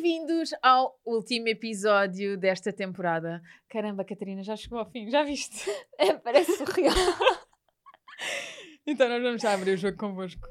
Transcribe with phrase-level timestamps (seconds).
[0.00, 3.42] Bem-vindos ao último episódio desta temporada.
[3.68, 5.68] Caramba, Catarina, já chegou ao fim, já viste?
[5.98, 6.94] É, parece surreal.
[8.86, 10.46] então nós vamos já abrir o jogo convosco.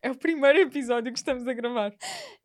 [0.00, 1.92] É o primeiro episódio que estamos a gravar.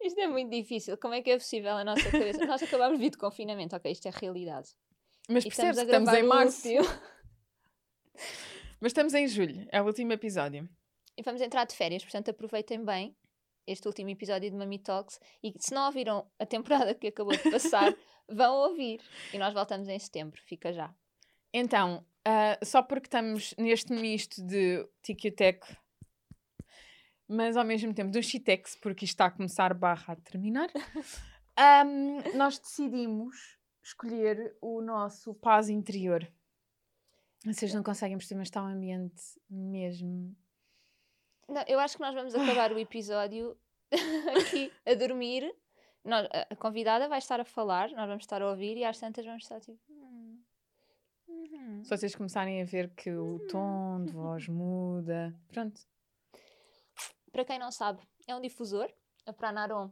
[0.02, 0.98] Isto é muito difícil.
[0.98, 2.44] Como é que é possível a nossa cabeça?
[2.44, 4.70] Nós acabámos de vir de confinamento, ok, isto é realidade.
[5.30, 6.68] Mas percebes que estamos em março.
[8.82, 10.68] Mas estamos em julho, é o último episódio.
[11.16, 13.16] E vamos entrar de férias, portanto aproveitem bem
[13.72, 17.52] este último episódio de Mami Talks e se não ouviram a temporada que acabou de
[17.52, 17.96] passar,
[18.28, 19.00] vão ouvir.
[19.32, 20.94] E nós voltamos em setembro, fica já.
[21.54, 25.60] Então, uh, só porque estamos neste misto de TQTech,
[27.28, 30.70] mas ao mesmo tempo do Shitex, porque isto está a começar barra a terminar,
[31.86, 36.28] um, nós decidimos escolher o nosso paz interior.
[37.46, 40.36] Vocês não conseguem perceber, mas está um ambiente mesmo
[41.50, 43.58] não, eu acho que nós vamos acabar o episódio
[44.38, 45.54] aqui a dormir.
[46.04, 49.26] Nós, a, convidada vai estar a falar, nós vamos estar a ouvir e às tantas
[49.26, 49.80] vamos estar tipo.
[49.90, 50.44] Hum,
[51.28, 51.84] hum.
[51.84, 55.36] Se vocês começarem a ver que o tom de voz muda.
[55.48, 55.82] Pronto.
[57.32, 58.90] Para quem não sabe, é um difusor.
[59.26, 59.92] A Pranarom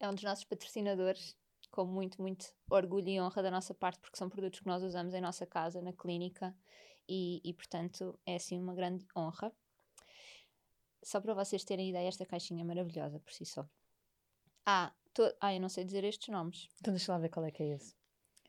[0.00, 1.36] é um dos nossos patrocinadores,
[1.70, 5.14] com muito, muito orgulho e honra da nossa parte, porque são produtos que nós usamos
[5.14, 6.54] em nossa casa, na clínica,
[7.08, 9.52] e, e portanto é assim uma grande honra.
[11.02, 13.68] Só para vocês terem ideia, esta caixinha é maravilhosa por si só.
[14.66, 15.22] Ah, to...
[15.40, 16.68] ah, eu não sei dizer estes nomes.
[16.80, 17.96] Então deixa lá ver qual é que é esse.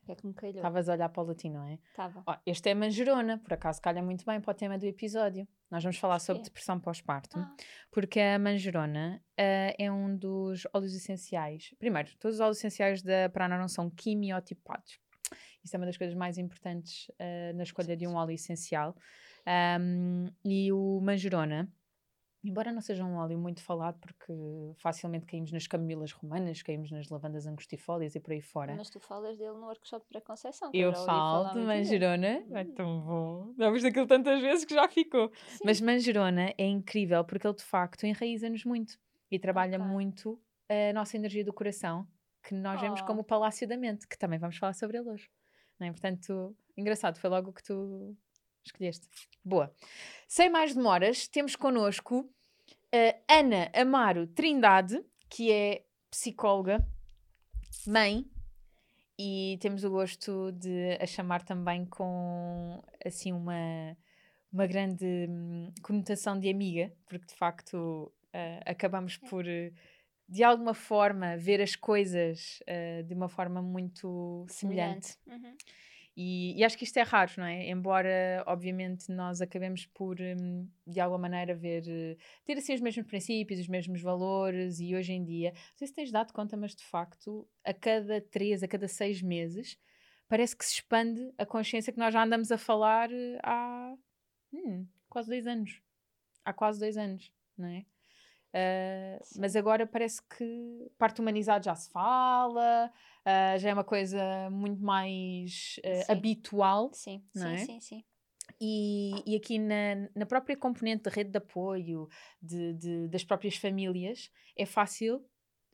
[0.07, 0.55] É que me calhou.
[0.55, 1.77] Estavas a olhar para o latim, não é?
[1.91, 2.23] Estava.
[2.27, 5.47] Oh, este é manjerona, por acaso calha muito bem para o tema do episódio.
[5.69, 7.55] Nós vamos falar sobre depressão pós-parto, ah.
[7.91, 11.75] porque a manjerona uh, é um dos óleos essenciais.
[11.77, 14.99] Primeiro, todos os óleos essenciais da Prana não são quimiotipados.
[15.63, 18.95] Isso é uma das coisas mais importantes uh, na escolha de um óleo essencial.
[19.79, 21.71] Um, e o manjerona
[22.41, 24.33] Embora não seja um óleo muito falado, porque
[24.77, 28.75] facilmente caímos nas camilas romanas, caímos nas lavandas angustifólias e por aí fora.
[28.75, 30.71] Mas tu falas dele no workshop de preconceição.
[30.73, 33.53] Eu, falo de manjerona, é tão bom.
[33.57, 35.29] Já viste aquilo tantas vezes que já ficou.
[35.47, 35.63] Sim.
[35.65, 38.97] Mas manjerona é incrível porque ele de facto enraiza-nos muito
[39.29, 39.91] e trabalha okay.
[39.91, 42.07] muito a nossa energia do coração,
[42.41, 42.81] que nós oh.
[42.81, 45.29] vemos como o palácio da mente, que também vamos falar sobre ele hoje.
[45.77, 45.91] Não é?
[45.91, 48.15] Portanto, engraçado, foi logo que tu
[48.65, 49.07] Escolheste.
[49.43, 49.73] Boa.
[50.27, 52.29] Sem mais demoras, temos connosco
[52.91, 56.85] a Ana Amaro Trindade, que é psicóloga,
[57.87, 58.25] mãe,
[59.17, 63.97] e temos o gosto de a chamar também com assim uma,
[64.51, 67.75] uma grande hum, conotação de amiga, porque de facto
[68.33, 69.43] uh, acabamos por
[70.27, 75.17] de alguma forma ver as coisas uh, de uma forma muito semelhante.
[75.23, 75.47] semelhante.
[75.47, 75.57] Uhum.
[76.21, 77.69] E, e, acho que isto é raro, não é?
[77.69, 83.07] Embora, obviamente, nós acabemos por, um, de alguma maneira, ver, uh, ter assim os mesmos
[83.07, 86.75] princípios, os mesmos valores, e hoje em dia, não sei se tens dado conta, mas
[86.75, 89.77] de facto, a cada três, a cada seis meses,
[90.27, 93.95] parece que se expande a consciência que nós já andamos a falar uh, há
[94.51, 95.81] hum, quase dois anos.
[96.43, 97.85] Há quase dois anos, não é?
[98.49, 104.49] Uh, mas agora parece que parte humanizado já se fala, uh, já é uma coisa
[104.49, 106.91] muito mais uh, habitual.
[106.93, 107.57] Sim, sim, é?
[107.57, 108.03] sim, sim.
[108.59, 112.09] E, e aqui na, na própria componente da rede de apoio
[112.41, 115.23] de, de, das próprias famílias é fácil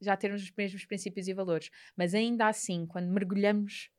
[0.02, 3.90] já termos os mesmos princípios e valores, mas ainda assim, quando mergulhamos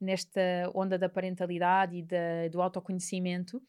[0.00, 0.40] nesta
[0.74, 3.60] onda da parentalidade e da, do autoconhecimento,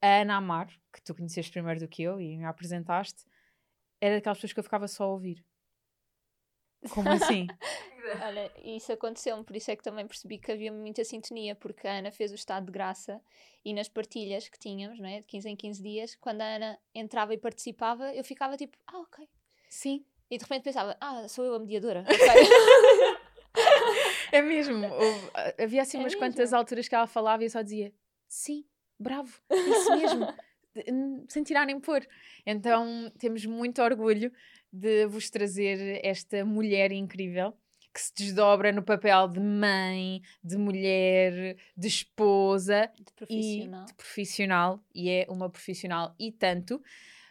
[0.00, 3.24] a Ana Amar, que tu conheceste primeiro do que eu e me apresentaste,
[4.00, 5.44] era daquelas pessoas que eu ficava só a ouvir.
[6.90, 7.46] Como assim?
[8.22, 11.98] Olha, isso aconteceu-me, por isso é que também percebi que havia muita sintonia, porque a
[11.98, 13.20] Ana fez o estado de graça
[13.64, 15.20] e nas partilhas que tínhamos, não é?
[15.20, 19.00] de 15 em 15 dias, quando a Ana entrava e participava, eu ficava tipo, ah,
[19.00, 19.28] ok.
[19.68, 20.04] Sim.
[20.30, 22.04] E de repente pensava, ah, sou eu a mediadora.
[24.32, 24.84] é mesmo.
[25.58, 26.20] havia assim é umas mesmo.
[26.20, 27.92] quantas alturas que ela falava e eu só dizia,
[28.26, 28.64] sim,
[28.98, 30.26] bravo, isso mesmo.
[31.28, 32.06] sem tirarem por.
[32.46, 34.32] Então temos muito orgulho
[34.72, 37.54] de vos trazer esta mulher incrível
[37.92, 43.82] que se desdobra no papel de mãe, de mulher, de esposa de profissional.
[43.82, 46.80] e de profissional, e é uma profissional e tanto.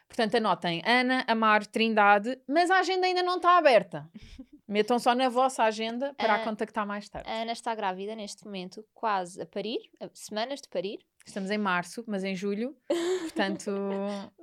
[0.07, 4.09] Portanto, anotem Ana, Amar, Trindade, mas a agenda ainda não está aberta.
[4.67, 7.29] Metam só na vossa agenda para a Ah, contactar mais tarde.
[7.29, 9.79] A Ana está grávida neste momento, quase a parir,
[10.13, 10.99] semanas de parir.
[11.25, 12.75] Estamos em março, mas em julho,
[13.33, 13.71] portanto,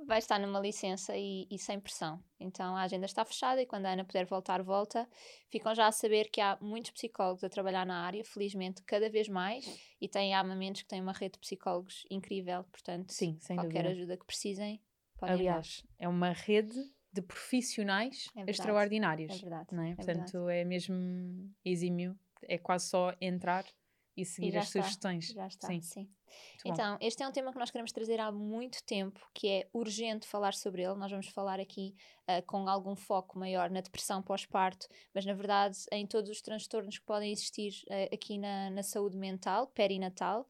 [0.07, 2.23] Vai estar numa licença e, e sem pressão.
[2.39, 5.07] Então a agenda está fechada e quando a Ana puder voltar, volta.
[5.49, 9.27] Ficam já a saber que há muitos psicólogos a trabalhar na área, felizmente, cada vez
[9.27, 9.65] mais.
[9.99, 12.63] E têm armamentos que têm uma rede de psicólogos incrível.
[12.65, 13.89] Portanto, sim, sem qualquer dúvida.
[14.01, 14.79] ajuda que precisem.
[15.21, 16.75] Aliás, é uma rede
[17.15, 19.33] de profissionais É extraordinários.
[19.33, 19.67] É verdade.
[19.71, 19.91] não é?
[19.91, 20.59] é Portanto, verdade.
[20.59, 22.17] é mesmo exímio.
[22.43, 23.65] É quase só entrar
[24.17, 25.27] e seguir já as está, sugestões.
[25.27, 25.99] Já está, Sim, sim.
[26.01, 26.13] muito
[26.63, 26.73] bom.
[26.73, 30.27] Então, este é um tema que nós queremos trazer há muito tempo, que é urgente
[30.27, 30.95] falar sobre ele.
[30.95, 31.95] Nós vamos falar aqui
[32.27, 36.97] ah, com algum foco maior na depressão pós-parto, mas na verdade em todos os transtornos
[36.97, 40.47] que podem existir ah, aqui na, na saúde mental, perinatal.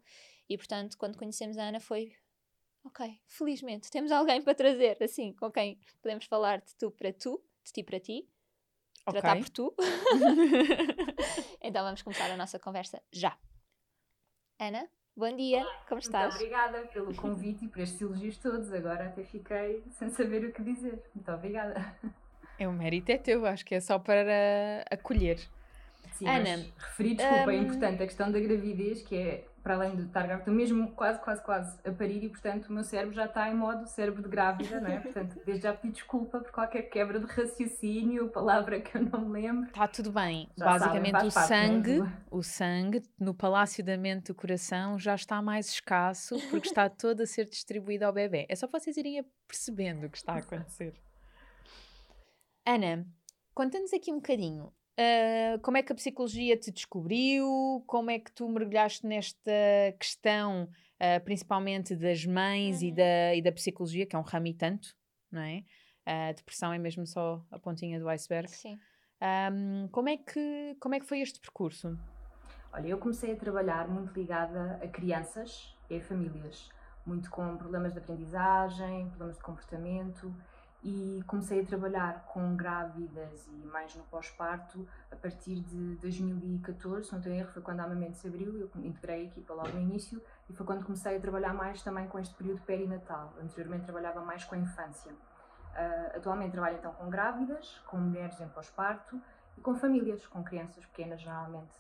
[0.48, 2.12] E portanto, quando conhecemos a Ana, foi
[2.86, 7.44] ok, felizmente temos alguém para trazer, assim, com quem podemos falar de tu para tu,
[7.64, 8.30] de ti para ti,
[9.08, 9.20] Ok.
[9.20, 9.76] tratar por tu.
[11.62, 13.38] então vamos começar a nossa conversa já.
[14.60, 16.36] Ana, bom dia, como estás?
[16.36, 18.72] Muito obrigada pelo convite e por estes elogios todos.
[18.72, 21.04] Agora até fiquei sem saber o que dizer.
[21.14, 21.76] Muito obrigada.
[22.58, 25.40] É, o mérito é teu, acho que é só para acolher.
[26.14, 29.74] Sim, Ana, mas referir, desculpa, é hum, importante a questão da gravidez, que é, para
[29.74, 32.84] além de estar grávida, estou mesmo quase, quase, quase a parir e, portanto, o meu
[32.84, 35.00] cérebro já está em modo cérebro de grávida, não é?
[35.02, 39.42] Portanto, desde já pedi desculpa por qualquer quebra de raciocínio, palavra que eu não me
[39.42, 39.66] lembro.
[39.66, 40.48] Está tudo bem.
[40.56, 42.24] Já Basicamente, sabem, o parte, sangue, né?
[42.30, 47.22] o sangue no palácio da mente do coração já está mais escasso porque está todo
[47.22, 48.46] a ser distribuído ao bebê.
[48.48, 50.94] É só vocês irem percebendo o que está a acontecer.
[52.68, 53.04] Ana,
[53.56, 54.72] conta-nos aqui um bocadinho.
[54.98, 57.84] Ah, como é que a psicologia te descobriu?
[57.88, 59.52] Como é que tu mergulhaste nesta
[60.00, 60.70] questão,
[61.00, 62.96] ah, principalmente das mães e, Uhum.
[62.96, 64.96] da, e da psicologia, que é um ramo e tanto,
[65.32, 65.64] não é?
[66.06, 68.50] A depressão é mesmo só a pontinha do iceberg.
[68.52, 68.78] Sim.
[69.20, 71.98] Ahm, como, é que, como é que foi este percurso?
[72.72, 76.70] Olha, eu comecei a trabalhar muito ligada a crianças e a famílias,
[77.06, 80.36] muito com problemas de aprendizagem, problemas de comportamento
[80.86, 87.14] e comecei a trabalhar com grávidas e mais no pós-parto a partir de 2014, se
[87.14, 89.82] não tenho erro, foi quando a Amamento se abriu, eu integrei a equipa logo no
[89.82, 93.34] início e foi quando comecei a trabalhar mais também com este período perinatal.
[93.42, 95.12] Anteriormente trabalhava mais com a infância.
[95.74, 99.20] Ah, atualmente trabalho então com grávidas, com mulheres em pós-parto
[99.58, 101.74] e com famílias, com crianças pequenas geralmente.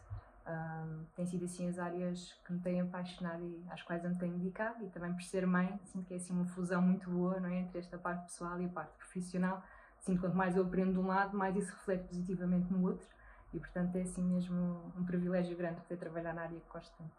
[0.48, 4.18] Um, tem sido assim as áreas que me têm apaixonado e às quais eu me
[4.20, 7.40] tenho dedicado e também por ser mãe, sinto que é assim uma fusão muito boa
[7.40, 7.62] não é?
[7.62, 9.64] entre esta parte pessoal e a parte profissional.
[10.00, 13.08] Sinto que quanto mais eu aprendo de um lado, mais isso reflete positivamente no outro
[13.52, 17.16] e portanto é assim mesmo um privilégio grande poder trabalhar na área que gosto tanto.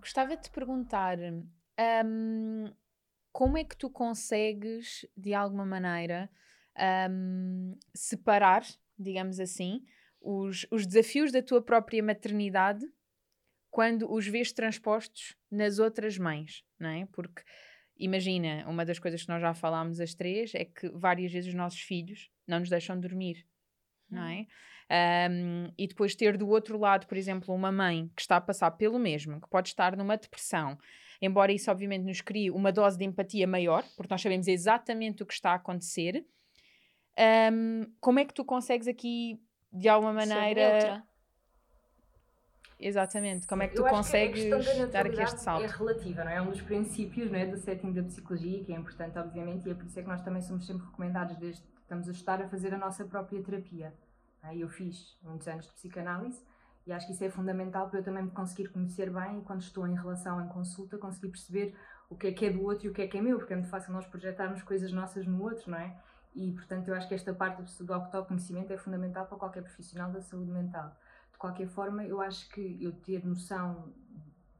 [0.00, 2.72] Gostava de te perguntar ahm,
[3.30, 6.30] como é que tu consegues, de alguma maneira,
[6.74, 8.64] ahm, separar,
[8.98, 9.84] digamos assim,
[10.22, 12.86] os, os desafios da tua própria maternidade
[13.70, 17.06] quando os vês transpostos nas outras mães, não é?
[17.06, 17.42] Porque
[17.96, 21.54] imagina, uma das coisas que nós já falámos as três é que várias vezes os
[21.54, 23.46] nossos filhos não nos deixam dormir,
[24.10, 24.46] não é?
[25.30, 28.72] Um, e depois ter do outro lado, por exemplo, uma mãe que está a passar
[28.72, 30.78] pelo mesmo, que pode estar numa depressão,
[31.20, 35.26] embora isso obviamente nos crie uma dose de empatia maior, porque nós sabemos exatamente o
[35.26, 36.26] que está a acontecer.
[37.50, 39.40] Um, como é que tu consegues aqui,
[39.72, 41.02] de alguma maneira.
[42.78, 45.64] Exatamente, como é que tu que consegues questão da dar aqui este neutralidade salto?
[45.64, 46.36] É relativa, não é?
[46.36, 49.70] É um dos princípios não é, do setting da psicologia, que é importante, obviamente, e
[49.70, 52.42] é por isso é que nós também somos sempre recomendados, desde que estamos a estudar,
[52.42, 53.94] a fazer a nossa própria terapia.
[54.42, 54.56] é?
[54.56, 56.42] Eu fiz muitos anos de psicanálise
[56.84, 59.60] e acho que isso é fundamental para eu também me conseguir conhecer bem e quando
[59.60, 61.76] estou em relação, em consulta, conseguir perceber
[62.10, 63.52] o que é que é do outro e o que é que é meu, porque
[63.52, 65.96] é muito fácil nós projetarmos coisas nossas no outro, não é?
[66.34, 70.20] E, portanto, eu acho que esta parte do autoconhecimento é fundamental para qualquer profissional da
[70.22, 70.96] saúde mental.
[71.30, 73.92] De qualquer forma, eu acho que eu ter noção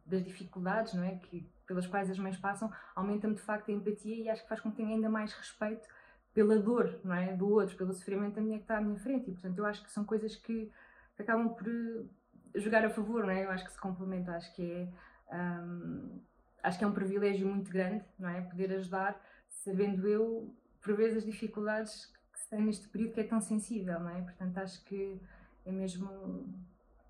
[0.04, 1.16] das dificuldades, não é?
[1.16, 4.60] Que, pelas quais as mães passam, aumenta-me de facto a empatia e acho que faz
[4.60, 5.88] com que tenha ainda mais respeito
[6.34, 7.34] pela dor, não é?
[7.34, 9.30] Do outro, pelo sofrimento da mulher que está à minha frente.
[9.30, 10.70] E, portanto, eu acho que são coisas que
[11.18, 13.44] acabam por eh, jogar a favor, não é?
[13.44, 14.88] Eu acho que se complementa, acho que é.
[15.34, 16.20] hum,
[16.62, 18.40] acho que é um privilégio muito grande, não é?
[18.42, 23.24] Poder ajudar, sabendo eu, por vezes, as dificuldades que se tem neste período que é
[23.24, 24.20] tão sensível, não é?
[24.22, 25.20] Portanto, acho que
[25.64, 26.52] é mesmo.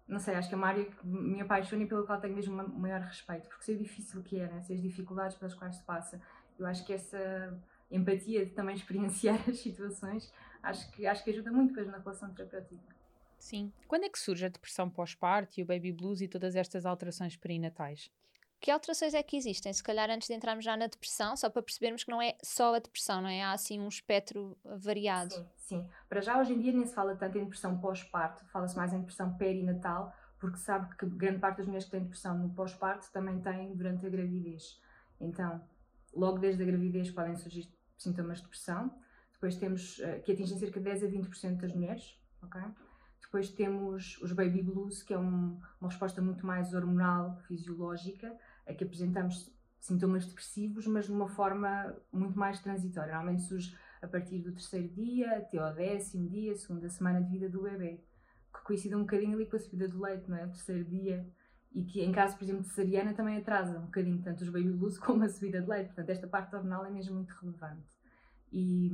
[0.07, 2.61] Não sei, acho que é uma área que me apaixona e pela qual tenho mesmo
[2.61, 4.61] o maior respeito, porque sei o difícil que é, né?
[4.63, 6.21] sei as dificuldades pelas quais se passa.
[6.59, 7.59] Eu acho que essa
[7.91, 10.31] empatia de também experienciar as situações,
[10.63, 12.95] acho que, acho que ajuda muito depois na relação terapêutica.
[13.39, 13.73] Sim.
[13.89, 17.37] Quando é que surge a depressão pós-parto e o baby blues e todas estas alterações
[17.37, 18.11] perinatais?
[18.63, 19.73] Que alterações é que existem?
[19.73, 22.77] Se calhar antes de entrarmos já na depressão, só para percebermos que não é só
[22.77, 23.43] a depressão, não é?
[23.43, 25.35] Há assim um espectro variado.
[25.35, 25.89] Sim, sim.
[26.09, 29.01] Para já hoje em dia nem se fala tanto em depressão pós-parto, fala-se mais em
[29.01, 33.41] depressão perinatal, porque sabe que grande parte das mulheres que têm depressão no pós-parto também
[33.41, 34.81] têm durante a gravidez.
[35.21, 35.61] Então,
[36.15, 38.97] logo desde a gravidez podem surgir sintomas de depressão.
[39.33, 42.63] Depois temos, eh, que atingem cerca de 10 a 20% das mulheres, ok?
[43.23, 48.75] Depois temos os baby blues, que é um, uma resposta muito mais hormonal, fisiológica, a
[48.75, 53.13] que apresentamos sintomas depressivos, mas de uma forma muito mais transitória.
[53.13, 57.49] Normalmente surge a partir do terceiro dia até ao décimo dia, segunda semana de vida
[57.49, 58.01] do bebê,
[58.55, 60.45] que coincide um bocadinho ali com a subida do leite, não é?
[60.45, 61.27] O terceiro dia,
[61.73, 64.73] e que em caso, por exemplo, de cesariana também atrasa um bocadinho tanto os baby
[65.01, 65.87] como a subida de leite.
[65.87, 67.87] Portanto, esta parte hormonal é mesmo muito relevante.
[68.53, 68.93] E,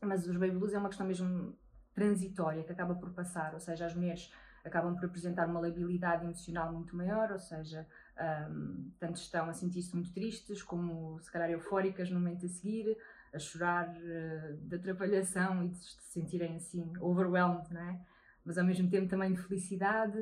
[0.00, 1.58] mas os baby blues é uma questão mesmo
[1.92, 4.32] transitória que acaba por passar, ou seja, as mulheres
[4.64, 7.86] acabam por apresentar uma labilidade emocional muito maior, ou seja,
[8.20, 12.96] um, tanto estão a sentir-se muito tristes, como se calhar eufóricas no momento a seguir,
[13.32, 18.00] a chorar uh, de atrapalhação e de se sentirem assim overwhelmed, não é?
[18.44, 20.18] Mas ao mesmo tempo também de felicidade,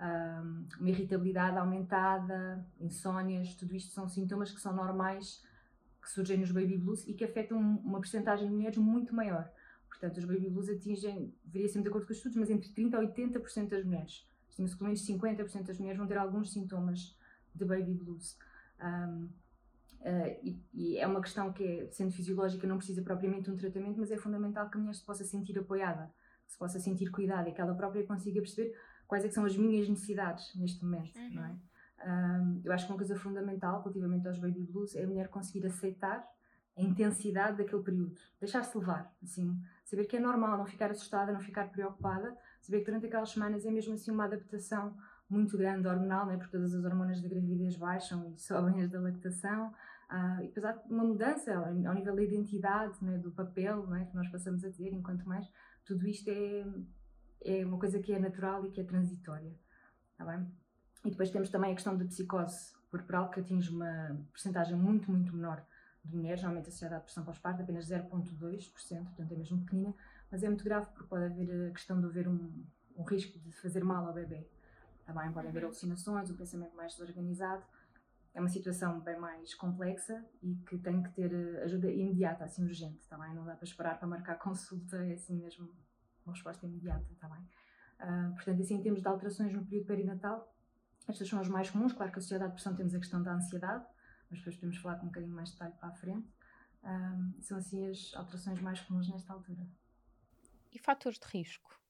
[0.00, 5.42] um, uma irritabilidade aumentada, insónias, tudo isto são sintomas que são normais
[6.02, 9.50] que surgem nos baby blues e que afetam uma porcentagem de mulheres muito maior.
[9.88, 12.94] Portanto, os baby blues atingem, deveria ser de acordo com os estudos, mas entre 30%
[12.94, 14.26] a 80% das mulheres.
[14.48, 17.17] Estima-se que pelo menos 50% das mulheres vão ter alguns sintomas
[17.58, 18.36] de baby blues.
[18.80, 19.28] Um,
[20.00, 23.56] uh, e, e, é uma questão que, é, sendo fisiológica, não precisa propriamente de um
[23.56, 26.10] tratamento, mas é fundamental que a mulher se possa sentir apoiada,
[26.46, 28.74] que se possa sentir cuidada e que ela própria consiga perceber
[29.06, 31.34] quais é são as minhas necessidades neste momento, uhum.
[31.34, 31.56] não é?
[32.06, 35.66] Um, eu acho que uma coisa fundamental relativamente aos baby blues é a mulher conseguir
[35.66, 36.24] aceitar
[36.76, 41.40] a intensidade daquele período, deixar-se levar, assim, saber que é normal, não ficar assustada, não
[41.40, 44.96] ficar preocupada, saber que durante aquelas semanas é mesmo assim uma adaptação
[45.28, 49.00] muito grande hormonal, né, porque todas as hormonas da gravidez baixam e sobem as da
[49.00, 49.68] lactação,
[50.10, 54.16] uh, e depois há uma mudança ao, nível da identidade, né, do papel né, que
[54.16, 55.46] nós passamos a ter, enquanto mais,
[55.84, 56.64] tudo isto é,
[57.44, 59.54] é uma coisa que é natural e que é transitória,
[60.16, 60.50] tá bem?
[61.04, 65.34] E depois temos também a questão da psicose corporal, que atinge uma porcentagem muito, muito
[65.34, 65.64] menor
[66.04, 69.94] de mulheres, normalmente associada à depressão pós-parto, apenas 0,2%, portanto é mesmo pequenina,
[70.30, 72.64] mas é muito grave porque pode haver a questão de haver um,
[72.96, 74.46] um risco de fazer mal ao bebê.
[75.08, 75.70] Também pode haver uhum.
[75.70, 77.64] alucinações, um pensamento mais desorganizado.
[78.34, 82.62] É uma situação bem mais complexa e que tem que ter eh, ajuda imediata, assim
[82.62, 85.74] urgente, também não dá para esperar para marcar consulta, é assim mesmo
[86.26, 87.40] uma resposta imediata, também.
[87.98, 90.54] Uh, portanto, assim, em termos de alterações no período perinatal,
[91.08, 91.94] estas são as mais comuns.
[91.94, 93.86] Claro que associada à depressão temos a questão da ansiedade,
[94.28, 96.30] mas depois podemos falar com um bocadinho mais de detalhe para a frente.
[96.84, 99.66] Um, são assim as alterações mais comuns nesta altura.
[100.70, 101.80] E fatores de risco?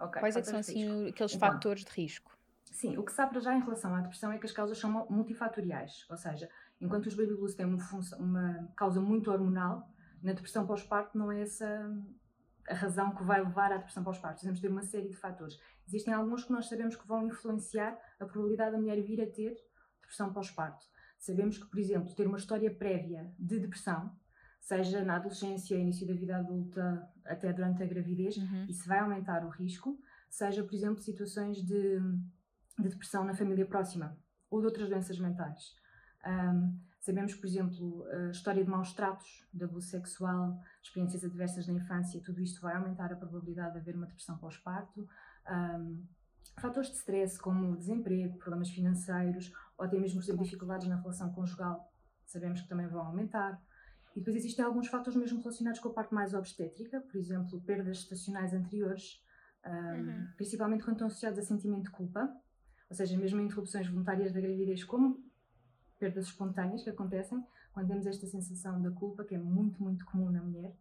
[0.00, 2.36] Okay, Quais é são assim aqueles então, fatores de risco?
[2.72, 4.78] Sim, o que se sabe para já em relação à depressão é que as causas
[4.78, 6.48] são multifatoriais, ou seja,
[6.80, 9.90] enquanto os baby blues têm uma, função, uma causa muito hormonal,
[10.22, 11.90] na depressão pós-parto não é essa
[12.68, 14.42] a razão que vai levar à depressão pós-parto.
[14.42, 15.58] Temos de ter uma série de fatores.
[15.86, 19.56] Existem alguns que nós sabemos que vão influenciar a probabilidade da mulher vir a ter
[20.00, 20.86] depressão pós-parto.
[21.18, 24.16] Sabemos que, por exemplo, ter uma história prévia de depressão,
[24.60, 28.66] seja na adolescência, início da vida adulta, até durante a gravidez, uhum.
[28.68, 29.98] isso vai aumentar o risco,
[30.28, 31.98] seja, por exemplo, situações de,
[32.78, 34.16] de depressão na família próxima
[34.50, 35.74] ou de outras doenças mentais.
[36.26, 41.74] Um, sabemos, por exemplo, a história de maus tratos, de abuso sexual, experiências adversas na
[41.74, 45.08] infância, tudo isto vai aumentar a probabilidade de haver uma depressão pós-parto.
[45.50, 46.06] Um,
[46.58, 51.90] fatores de stress como desemprego, problemas financeiros ou até mesmo, dificuldades na relação conjugal,
[52.26, 53.60] sabemos que também vão aumentar.
[54.14, 57.98] E depois existem alguns fatores mesmo relacionados com a parte mais obstétrica, por exemplo, perdas
[57.98, 59.22] estacionais anteriores,
[59.64, 60.28] um, uhum.
[60.36, 62.28] principalmente quando estão associados a sentimento de culpa,
[62.88, 65.22] ou seja, mesmo interrupções voluntárias da gravidez, como
[65.98, 70.30] perdas espontâneas que acontecem quando temos esta sensação da culpa, que é muito, muito comum
[70.30, 70.74] na mulher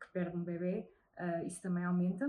[0.00, 2.28] que perde um bebê, uh, isso também aumenta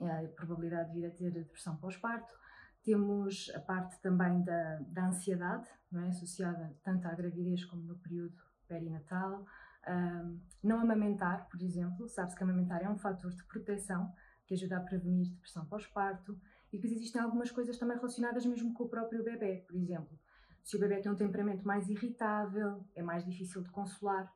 [0.00, 2.32] a probabilidade de vir a ter depressão pós-parto.
[2.82, 6.08] Temos a parte também da, da ansiedade, não é?
[6.08, 8.36] associada tanto à gravidez como no período
[8.74, 9.44] perinatal.
[9.86, 14.12] Um, não amamentar, por exemplo, sabe-se que amamentar é um fator de proteção
[14.46, 16.38] que ajuda a prevenir depressão pós-parto.
[16.72, 20.18] E depois existem algumas coisas também relacionadas mesmo com o próprio bebê, por exemplo.
[20.62, 24.32] Se o bebê tem um temperamento mais irritável, é mais difícil de consolar,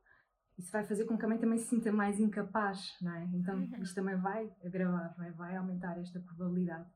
[0.59, 3.25] isso vai fazer com que a mãe também se sinta mais incapaz, não é?
[3.33, 3.83] Então uhum.
[3.83, 5.31] isto também vai agravar, não é?
[5.31, 6.87] vai aumentar esta probabilidade.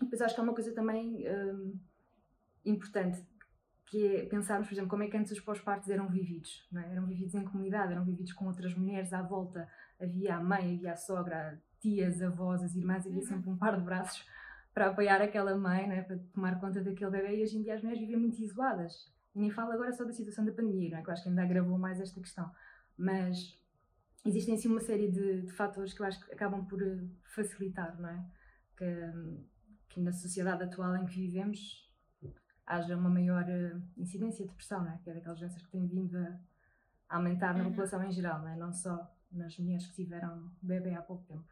[0.00, 1.78] Depois acho que há uma coisa também hum,
[2.64, 3.24] importante,
[3.90, 6.92] que é pensarmos, por exemplo, como é que antes os pós-partos eram vividos, é?
[6.92, 9.66] Eram vividos em comunidade, eram vividos com outras mulheres à volta,
[10.00, 13.26] havia a mãe, havia a sogra, tias, avós, as irmãs, havia uhum.
[13.26, 14.24] sempre um par de braços
[14.74, 16.02] para apoiar aquela mãe, é?
[16.02, 19.10] para tomar conta daquele bebê, e hoje em dia as mulheres vivem muito isoladas.
[19.34, 21.02] E nem falo agora só da situação da pandemia, é?
[21.02, 22.50] que eu acho que ainda agravou mais esta questão,
[22.96, 23.58] mas
[24.24, 27.98] existem assim uma série de, de fatores que eu acho que acabam por eh, facilitar,
[28.00, 28.24] não é?
[28.76, 28.84] Que,
[29.88, 31.87] que na sociedade atual em que vivemos
[32.68, 34.98] haja uma maior uh, incidência de depressão, não é?
[34.98, 36.16] que é daquelas doenças que têm vindo
[37.08, 37.70] a aumentar na uhum.
[37.70, 38.56] população em geral, não, é?
[38.56, 41.48] não só nas mulheres que tiveram bebê há pouco tempo.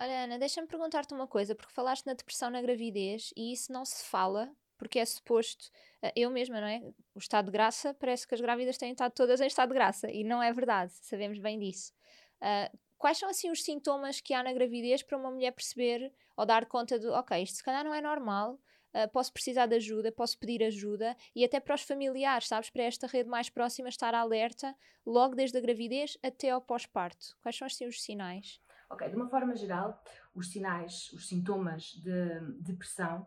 [0.00, 3.84] Olha, Ana, deixa-me perguntar-te uma coisa, porque falaste na depressão na gravidez e isso não
[3.84, 6.80] se fala, porque é suposto, eh, eu mesma, não é?
[7.14, 10.10] O estado de graça, parece que as grávidas têm estado todas em estado de graça
[10.10, 11.92] e não é verdade, sabemos bem disso.
[12.40, 16.46] Uh, quais são assim os sintomas que há na gravidez para uma mulher perceber ou
[16.46, 18.58] dar conta de, ok, isto se calhar não é normal,
[18.94, 22.70] uh, posso precisar de ajuda, posso pedir ajuda e até para os familiares, sabes?
[22.70, 27.36] Para esta rede mais próxima estar alerta logo desde a gravidez até ao pós-parto.
[27.42, 28.60] Quais são assim os sinais?
[28.88, 30.02] Ok, de uma forma geral,
[30.34, 33.26] os sinais, os sintomas de depressão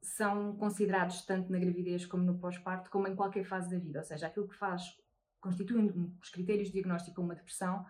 [0.00, 3.98] são considerados tanto na gravidez como no pós-parto, como em qualquer fase da vida.
[3.98, 4.96] Ou seja, aquilo que faz,
[5.40, 7.84] constitui os critérios de diagnóstico uma depressão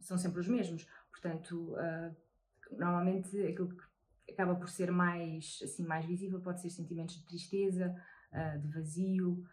[0.00, 0.86] são sempre os mesmos.
[1.10, 2.16] Portanto, uh,
[2.70, 3.84] normalmente aquilo que
[4.30, 7.94] acaba por ser mais, assim, mais visível pode ser sentimentos de tristeza,
[8.32, 9.44] uh, de vazio,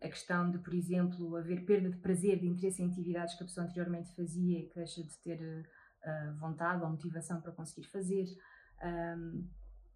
[0.00, 3.46] a questão de, por exemplo, haver perda de prazer, de interesse em atividades que a
[3.46, 8.26] pessoa anteriormente fazia e que deixa de ter uh, vontade ou motivação para conseguir fazer,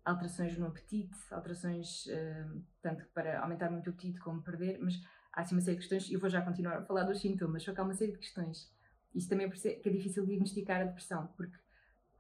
[0.04, 4.94] alterações no apetite, alterações uh, tanto para aumentar muito o apetite como perder, mas
[5.32, 7.62] há assim uma série de questões, e eu vou já continuar a falar dos sintomas,
[7.62, 8.72] só que há uma série de questões.
[9.14, 11.56] Isto também é que é difícil diagnosticar a depressão, porque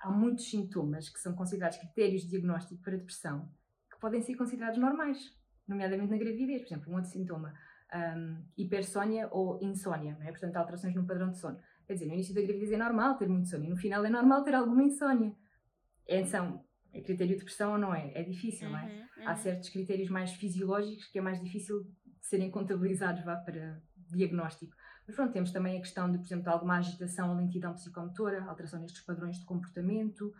[0.04, 3.50] há muitos sintomas que são considerados critérios de diagnóstico para depressão
[3.90, 5.34] que podem ser considerados normais,
[5.66, 6.60] nomeadamente na gravidez.
[6.60, 7.54] Por exemplo, um outro sintoma,
[7.94, 10.30] um, hipersónia ou insónia, é?
[10.30, 11.58] portanto, alterações no padrão de sono.
[11.86, 14.10] Quer dizer, no início da gravidez é normal ter muito sono e no final é
[14.10, 15.34] normal ter alguma insónia.
[16.06, 18.12] É, são, é critério de depressão ou não é?
[18.14, 19.08] É difícil, uhum, não é?
[19.16, 19.28] Uhum.
[19.28, 24.74] Há certos critérios mais fisiológicos que é mais difícil de serem contabilizados vá, para diagnóstico.
[25.06, 28.44] Mas pronto, temos também a questão de, por exemplo, de alguma agitação ou lentidão psicomotora,
[28.44, 30.32] alteração nestes padrões de comportamento,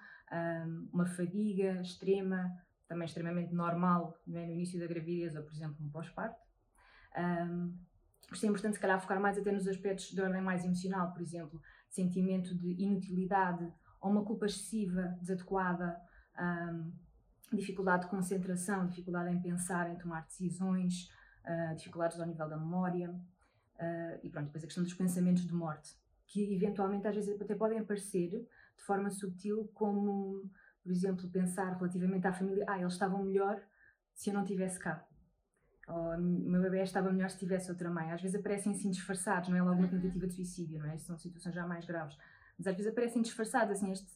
[0.93, 2.51] uma fadiga extrema,
[2.89, 4.47] também extremamente normal é?
[4.47, 6.41] no início da gravidez ou, por exemplo, no pós-parto.
[7.17, 7.77] Um,
[8.33, 11.61] é importante, se calhar, focar mais até nos aspectos de ordem mais emocional, por exemplo,
[11.89, 15.97] sentimento de inutilidade ou uma culpa excessiva, desadequada,
[16.39, 16.93] um,
[17.53, 21.09] dificuldade de concentração, dificuldade em pensar, em tomar decisões,
[21.45, 23.15] uh, dificuldades ao nível da memória.
[23.77, 27.55] Uh, e pronto, depois a questão dos pensamentos de morte, que eventualmente às vezes até
[27.55, 30.49] podem aparecer de forma sutil, como,
[30.83, 33.61] por exemplo, pensar relativamente à família: ah, eles estavam melhor
[34.15, 35.07] se eu não estivesse cá.
[35.89, 38.11] Ou o meu bebê estava melhor se tivesse outra mãe.
[38.11, 40.97] Às vezes aparecem assim disfarçados, não é logo uma tentativa de suicídio, não é?
[40.99, 42.17] São situações já mais graves.
[42.57, 44.11] Mas às vezes aparecem disfarçados, assim, este,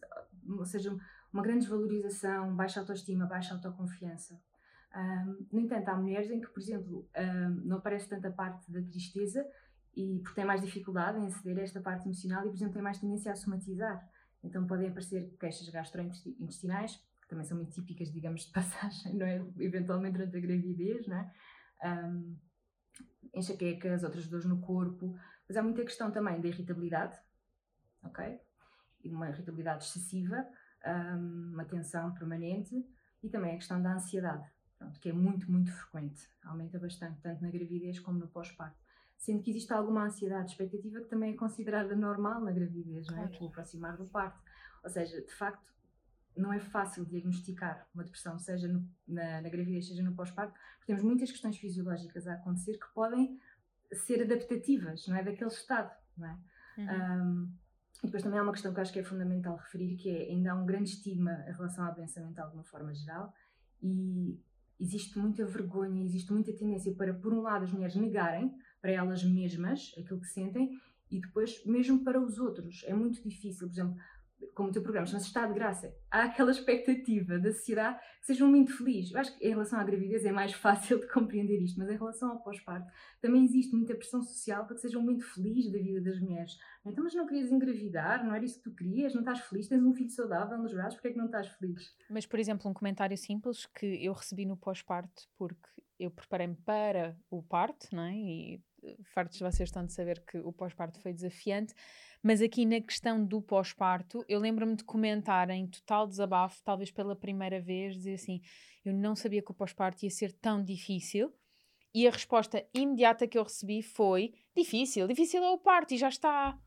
[0.49, 0.97] ou seja,
[1.33, 4.41] uma grande desvalorização, baixa autoestima, baixa autoconfiança.
[4.95, 8.81] Um, no entanto, há mulheres em que, por exemplo, um, não aparece tanta parte da
[8.83, 9.47] tristeza
[9.95, 12.83] e porque têm mais dificuldade em aceder a esta parte emocional e, por exemplo, têm
[12.83, 14.09] mais tendência a somatizar.
[14.43, 19.45] Então podem aparecer queixas gastrointestinais, que também são muito típicas, digamos, de passagem, não é?
[19.59, 21.33] Eventualmente durante a gravidez, não é?
[21.85, 22.37] Um,
[23.35, 25.15] enxaquecas, outras dores no corpo,
[25.49, 27.17] mas há muita questão também da irritabilidade,
[28.03, 28.41] ok?
[29.05, 30.47] E uma irritabilidade excessiva,
[30.87, 32.75] um, uma tensão permanente
[33.23, 34.49] e também a questão da ansiedade
[34.79, 38.79] pronto, que é muito, muito frequente, aumenta bastante, tanto na gravidez como no pós-parto.
[39.17, 43.29] Sendo que existe alguma ansiedade expectativa que também é considerada normal na gravidez, não é?
[43.37, 44.41] Com o aproximar do parto.
[44.85, 45.75] Ou seja, de facto,
[46.37, 50.87] não é fácil diagnosticar uma depressão, seja no, na, na, gravidez, seja no pós-parto, porque
[50.87, 53.37] temos muitas questões fisiológicas a acontecer que podem
[53.93, 55.25] ser adaptativas, não é?
[55.25, 56.39] Daquele estado, não é?
[56.79, 56.87] Uhum.
[56.87, 57.53] Um,
[58.05, 60.53] e depois também há uma questão que acho que é fundamental referir, que é ainda
[60.53, 63.35] há um grande estigma em relação à doença mental de uma forma geral
[63.83, 64.41] e
[64.81, 69.25] existe muita vergonha, existe muita tendência para, por um lado, as mulheres negarem para elas
[69.25, 70.71] mesmas aquilo que sentem
[71.11, 73.67] e depois, mesmo para os outros, é muito difícil.
[73.67, 73.97] Por exemplo,
[74.55, 78.45] como o teu programa chama-se Estado de Graça, há aquela expectativa da sociedade que seja
[78.45, 79.11] um momento feliz.
[79.11, 81.97] Eu acho que em relação à gravidez é mais fácil de compreender isto, mas em
[81.97, 85.79] relação ao pós-parto também existe muita pressão social para que seja um momento feliz da
[85.79, 86.59] vida das mulheres.
[86.85, 88.25] Então, mas não querias engravidar?
[88.25, 89.15] Não era isso que tu querias?
[89.15, 89.69] Não estás feliz?
[89.69, 90.95] Tens um filho saudável nos braços?
[90.95, 91.95] Porquê é que não estás feliz?
[92.11, 97.17] Mas, por exemplo, um comentário simples que eu recebi no pós-parto porque eu preparei-me para
[97.31, 98.15] o parto, não é?
[98.15, 98.63] E
[99.13, 101.75] fartos de vocês estão de saber que o pós-parto foi desafiante,
[102.23, 107.15] mas aqui na questão do pós-parto, eu lembro-me de comentar em total desabafo, talvez pela
[107.15, 108.41] primeira vez, dizer assim:
[108.85, 111.33] eu não sabia que o pós-parto ia ser tão difícil.
[111.95, 116.09] E a resposta imediata que eu recebi foi: difícil, difícil é o parto e já
[116.09, 116.59] está.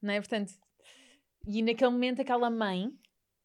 [0.00, 0.20] Não é?
[0.20, 0.52] Portanto,
[1.46, 2.90] e naquele momento, aquela mãe,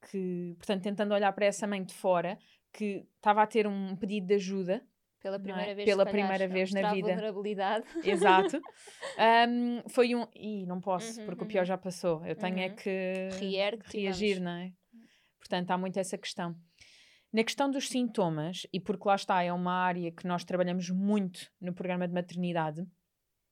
[0.10, 2.38] que, portanto, tentando olhar para essa mãe de fora,
[2.72, 4.86] que estava a ter um pedido de ajuda
[5.24, 5.74] pela primeira é?
[5.74, 7.08] vez, Pela primeira vez na vida.
[7.08, 7.86] vulnerabilidade.
[8.04, 8.62] Exato.
[9.50, 10.28] Um, foi um.
[10.36, 11.48] Ih, não posso, Uhum, porque uhum.
[11.48, 12.24] o pior já passou.
[12.26, 12.76] Eu tenho é Uhum.
[12.76, 14.44] que Reergue-te e reagir, vamos.
[14.44, 14.72] não é?
[15.40, 16.54] Portanto, há muito essa questão.
[17.32, 21.50] Na questão dos sintomas, e porque lá está, é uma área que nós trabalhamos muito
[21.60, 22.86] no programa de maternidade,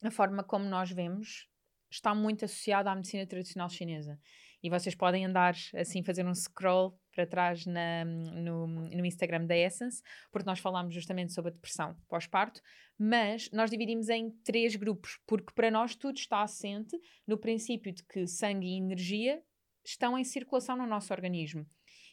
[0.03, 1.47] a forma como nós vemos
[1.89, 4.19] está muito associada à medicina tradicional chinesa.
[4.63, 9.56] E vocês podem andar assim, fazer um scroll para trás na- no, no Instagram da
[9.56, 12.62] Essence, porque nós falámos justamente sobre a depressão pós-parto,
[12.97, 16.97] mas nós dividimos em três grupos, porque para nós tudo está assente
[17.28, 19.41] no princípio de que sangue e energia
[19.84, 21.65] estão em circulação no nosso organismo.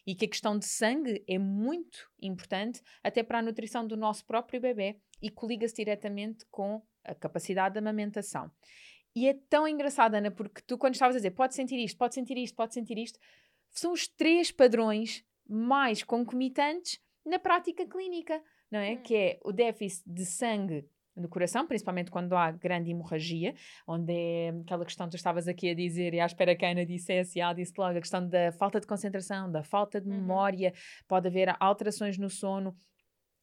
[0.07, 4.25] E que a questão de sangue é muito importante até para a nutrição do nosso
[4.25, 8.49] próprio bebê e coliga-se diretamente com a capacidade de amamentação.
[9.15, 12.13] E é tão engraçado, Ana, porque tu, quando estavas a dizer pode sentir isto, pode
[12.13, 13.19] sentir isto, pode sentir isto,
[13.71, 18.41] são os três padrões mais concomitantes na prática clínica,
[18.71, 18.93] não é?
[18.93, 19.01] Hum.
[19.03, 23.53] Que é o déficit de sangue no coração, principalmente quando há grande hemorragia,
[23.85, 26.71] onde é aquela questão que tu estavas aqui a dizer, e à espera que a
[26.71, 30.07] Ana dissesse, e ela disse logo, a questão da falta de concentração, da falta de
[30.07, 30.15] Uhum.
[30.15, 30.73] memória,
[31.07, 32.75] pode haver alterações no sono,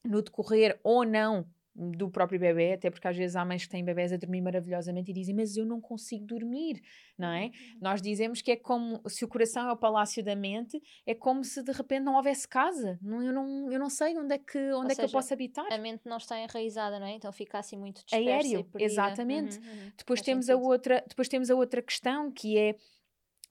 [0.05, 1.47] no decorrer ou não
[1.77, 5.11] do próprio bebê, até porque às vezes há mães que têm bebés a dormir maravilhosamente
[5.11, 6.81] e dizem, mas eu não consigo dormir,
[7.19, 7.51] não é?
[7.81, 11.45] Nós dizemos que é como se o coração é o palácio da mente, é como
[11.45, 12.99] se de repente não houvesse casa.
[13.03, 15.35] Não, eu, não, eu não sei onde é que, onde é que eu seja, posso
[15.35, 15.67] habitar.
[15.71, 17.13] A mente não está enraizada, não é?
[17.13, 19.59] Então fica assim muito dispersa Aéreo, exatamente.
[19.59, 19.93] Uhum, uhum.
[19.97, 22.77] Depois Faz temos, a outra, depois temos a outra questão que é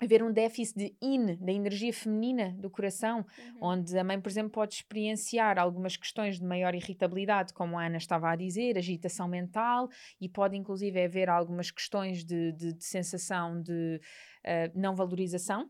[0.01, 3.57] haver um déficit de yin, da energia feminina do coração, Uhum.
[3.61, 7.97] onde a mãe, por exemplo, pode experienciar algumas questões de maior irritabilidade, como a Ana
[7.97, 9.87] estava a dizer, agitação mental,
[10.19, 13.99] e pode inclusive haver algumas questões de, de- de sensação de
[14.45, 15.69] ah, não valorização,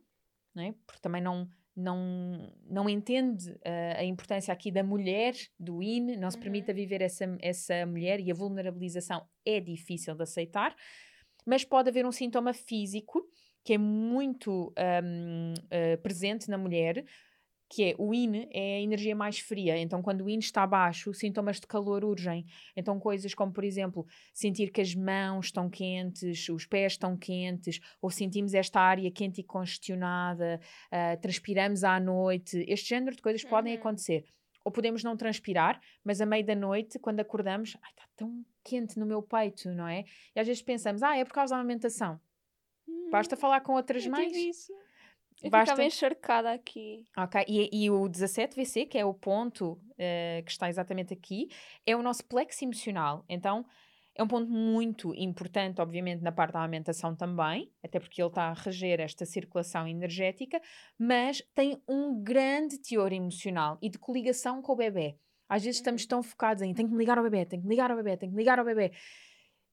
[0.56, 0.74] não é?
[0.86, 1.48] porque também não.
[1.78, 6.44] Não, não entende ah, a importância aqui da mulher, do yin, não se Uhum.
[6.44, 10.74] permite a viver essa, essa mulher e a vulnerabilização é difícil de aceitar,
[11.46, 13.22] mas pode haver um sintoma físico
[13.66, 14.72] que é muito
[15.04, 17.04] hum, eh, presente na mulher,
[17.68, 19.76] que é o yin é a energia mais fria.
[19.76, 22.46] Então, quando o yin está baixo, sintomas de calor urgem.
[22.78, 27.80] Então, coisas como, por exemplo, sentir que as mãos estão quentes, os pés estão quentes,
[28.00, 30.60] ou sentimos esta área quente e congestionada,
[30.92, 32.64] ah, transpiramos à noite.
[32.68, 33.80] Este género de coisas podem Uhum.
[33.80, 34.26] acontecer.
[34.64, 39.06] Ou podemos não transpirar, mas a meio da noite, quando acordamos, está tão quente no
[39.08, 40.06] meu peito, não é?
[40.36, 42.20] E às vezes pensamos, ah, é por causa da amamentação.
[43.12, 44.32] Basta falar com outras Eu mães.
[44.32, 44.72] tive isso.
[45.44, 47.04] Eu Basta- ficava encharcada aqui.
[47.18, 51.50] Ok, e, e o 17VC, que é o ponto eh, que está exatamente aqui,
[51.86, 53.26] é o nosso plexo emocional.
[53.28, 53.66] Então,
[54.18, 58.44] é um ponto muito importante, obviamente, na parte da alimentação também, até porque ele está
[58.44, 60.62] a reger esta circulação energética,
[60.98, 65.18] mas tem um grande teor emocional e de coligação com o bebê.
[65.50, 66.08] Às vezes estamos Uhum.
[66.08, 68.32] tão focados em tenho que me ligar ao bebê, tenho que ligar ao bebê, tenho
[68.32, 68.94] que ligar ao bebê,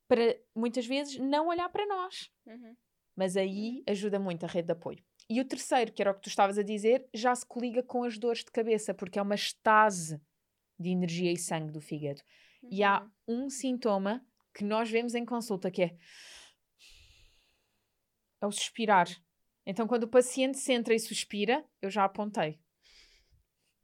[0.08, 2.28] para muitas vezes não olhar para nós.
[2.44, 2.74] Uhum.
[3.16, 5.02] Mas aí ajuda muito a rede de apoio.
[5.28, 8.04] E o terceiro, que era o que tu estavas a dizer, já se coliga com
[8.04, 10.20] as dores de cabeça, porque é uma estase
[10.78, 12.20] de energia e sangue do fígado.
[12.70, 13.44] E há Uhum.
[13.44, 15.96] um sintoma que nós vemos em consulta, que é,
[18.40, 19.08] é o suspirar.
[19.64, 22.58] Então, quando o paciente se entra e suspira, eu já apontei.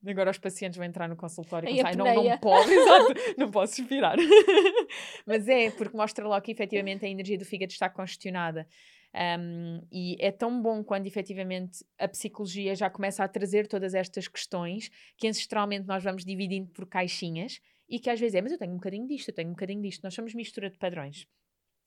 [0.07, 3.77] Agora os pacientes vão entrar no consultório e pensar, não, não pode, exato, não posso
[3.77, 4.17] suspirar.
[5.27, 8.69] Mas é, porque mostra logo que efetivamente a energia do fígado está congestionada.
[9.19, 14.29] Um, e é tão bom quando efetivamente a psicologia já começa a trazer todas estas
[14.29, 18.59] questões que ancestralmente nós vamos dividindo por caixinhas e que às vezes é, mas eu
[18.59, 20.03] tenho um bocadinho disto, eu tenho um bocadinho disto.
[20.05, 21.27] Nós somos mistura de padrões.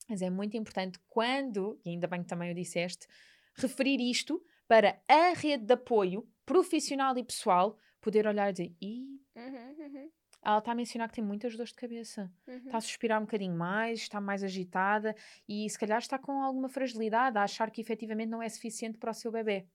[0.08, 3.06] Mas é muito importante quando, e ainda bem que também o disseste,
[3.54, 9.22] referir isto para a rede de apoio profissional e pessoal poder olhar e dizer, Ih,
[9.34, 10.10] Uhum, uhum,
[10.44, 12.56] ela está a mencionar que tem muitas dores de cabeça uhum.
[12.56, 15.14] está a suspirar um bocadinho mais, está mais agitada
[15.48, 19.12] e se calhar está com alguma fragilidade, a achar que efetivamente não é suficiente para
[19.12, 19.66] o seu bebê.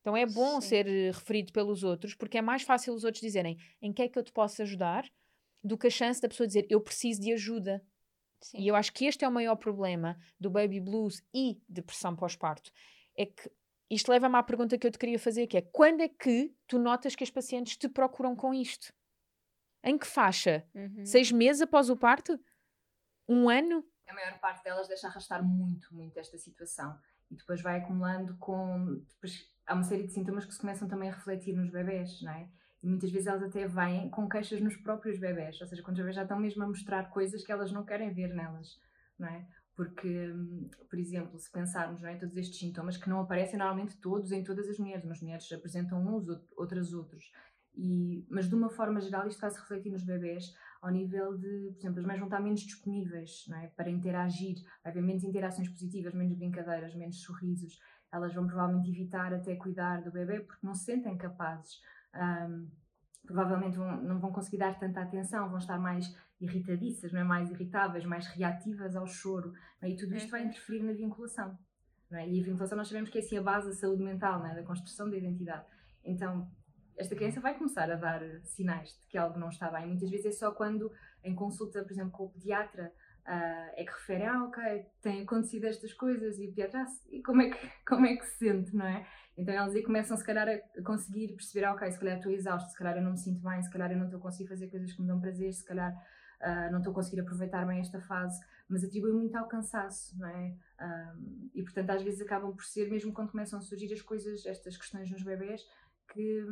[0.00, 0.68] Então é bom Sim.
[0.68, 4.08] ser eh, referido pelos outros, porque é mais fácil os outros dizerem em que é
[4.08, 5.04] que eu te posso ajudar,
[5.62, 7.84] do que a chance da pessoa dizer eu preciso de ajuda.
[8.40, 8.58] Sim.
[8.58, 12.72] E eu acho que este é o maior problema do baby blues e depressão pós-parto.
[13.14, 13.50] É que
[13.90, 16.78] isto leva-me à pergunta que eu te queria fazer, que é quando é que tu
[16.78, 18.94] notas que as pacientes te procuram com isto?
[19.82, 20.64] Em que faixa?
[20.74, 21.04] Uhum.
[21.04, 22.38] Seis meses após o parto?
[23.28, 23.84] Um ano?
[24.08, 26.98] A maior parte delas deixa arrastar muito, muito esta situação.
[27.30, 29.02] E depois vai acumulando com.
[29.14, 32.32] Depois há uma série de sintomas que se começam também a refletir nos bebés, não
[32.32, 32.48] é?
[32.82, 36.00] E muitas vezes elas até vêm com queixas nos próprios bebés, ou seja, quando os
[36.00, 38.80] bebés já estão mesmo a mostrar coisas que elas não querem ver nelas,
[39.18, 39.46] não é?
[39.76, 40.34] Porque,
[40.88, 44.42] por exemplo, se pensarmos não é, todos estes sintomas que não aparecem normalmente todos em
[44.42, 47.30] todas as mulheres, umas mulheres apresentam uns, outras outros,
[47.74, 51.72] e, mas de uma forma geral isto vai se refletir nos bebés ao nível de,
[51.72, 53.68] por exemplo, as mães vão estar menos disponíveis é?
[53.68, 57.78] para interagir, vai haver menos interações positivas, menos brincadeiras, menos sorrisos,
[58.12, 61.80] elas vão provavelmente evitar até cuidar do bebê porque não se sentem capazes.
[62.14, 62.68] Um,
[63.26, 67.24] provavelmente vão, não vão conseguir dar tanta atenção, vão estar mais irritadiças, não é?
[67.24, 69.52] mais irritáveis, mais reativas ao choro.
[69.80, 69.88] É?
[69.88, 70.48] E tudo isto vai uhum.
[70.48, 71.56] interferir na vinculação.
[72.10, 72.28] É?
[72.28, 74.54] E a vinculação nós sabemos que é assim a base da saúde mental, é?
[74.54, 75.64] da construção da identidade.
[76.04, 76.50] Então,
[77.00, 79.86] esta criança vai começar a dar sinais de que algo não está bem.
[79.86, 80.92] Muitas vezes é só quando,
[81.24, 82.92] em consulta, por exemplo, com o pediatra,
[83.26, 87.22] uh, é que refere, ah, ok, tem acontecido estas coisas, e o pediatra, ah, e
[87.22, 89.06] como é, que, como é que se sente, não é?
[89.36, 92.70] Então eles aí começam, se calhar, a conseguir perceber, ah, ok, se calhar estou exausto,
[92.70, 94.68] se calhar eu não me sinto bem, se calhar eu não estou a conseguir fazer
[94.68, 95.94] coisas que me dão prazer, se calhar
[96.40, 100.28] uh, não estou a conseguir aproveitar bem esta fase, mas atribui muito ao cansaço, não
[100.28, 100.54] é?
[100.80, 104.44] Um, e portanto, às vezes acabam por ser, mesmo quando começam a surgir as coisas,
[104.46, 105.62] estas questões nos bebés,
[106.12, 106.46] que,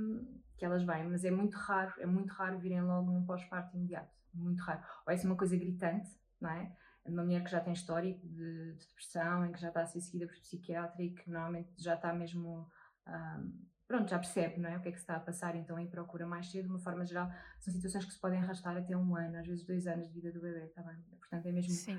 [0.57, 4.13] que elas vêm, mas é muito raro, é muito raro virem logo num pós-parto imediato,
[4.33, 4.83] muito raro.
[5.07, 6.73] Ou é uma coisa gritante, não é?
[7.05, 10.01] Uma mulher que já tem histórico de, de depressão, em que já está a ser
[10.01, 12.69] seguida por psiquiatra e que normalmente já está mesmo.
[13.07, 14.77] Um, pronto, já percebe não é?
[14.77, 16.65] o que é que se está a passar, então aí procura mais cedo.
[16.65, 19.65] De uma forma geral, são situações que se podem arrastar até um ano, às vezes
[19.65, 20.97] dois anos de vida do bebê, está bem?
[21.19, 21.99] Portanto, é mesmo Sim.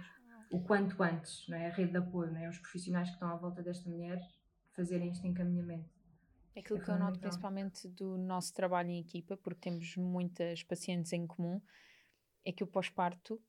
[0.52, 1.68] o quanto antes, não é?
[1.68, 2.48] a rede de apoio, não é?
[2.48, 4.22] os profissionais que estão à volta desta mulher
[4.76, 5.99] fazerem este encaminhamento.
[6.58, 11.14] Aquilo é que eu noto principalmente do nosso trabalho em equipa, porque temos muitas pacientes
[11.14, 11.62] em comum,
[12.46, 13.42] é que o pós-parto,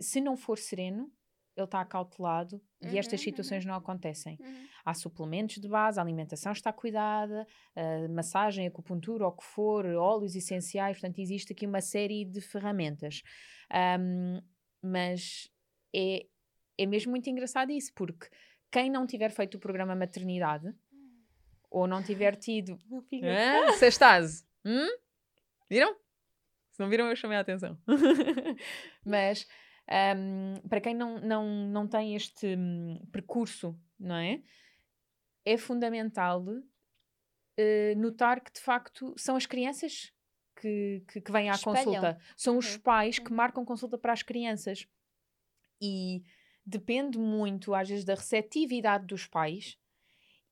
[0.00, 1.12] se não for sereno,
[1.56, 3.70] ele está acautelado uhum, e estas uhum, situações uhum.
[3.70, 4.36] não acontecem.
[4.40, 4.66] Uhum.
[4.84, 10.34] Há suplementos de base, a alimentação está cuidada, a massagem, acupuntura, o que for, óleos
[10.34, 13.22] essenciais, portanto, existe aqui uma série de ferramentas.
[14.00, 14.40] Um,
[14.82, 15.48] mas
[15.94, 16.26] é,
[16.76, 18.28] é mesmo muito engraçado isso, porque
[18.70, 20.74] quem não tiver feito o programa maternidade
[21.74, 22.78] ou não tiver tido.
[22.88, 23.26] Meu filho.
[23.28, 24.46] Ah, sextase.
[24.64, 24.88] Hum?
[25.68, 25.94] Viram?
[26.70, 27.76] Se não viram, eu chamei a atenção.
[29.04, 29.46] Mas
[30.16, 34.40] um, para quem não, não, não tem este um, percurso, não é?
[35.44, 40.12] É fundamental uh, notar que de facto são as crianças
[40.56, 41.84] que, que, que vêm à Espelham.
[41.84, 42.18] consulta.
[42.36, 44.86] São os pais que marcam consulta para as crianças.
[45.82, 46.22] E
[46.64, 49.76] depende muito, às vezes, da receptividade dos pais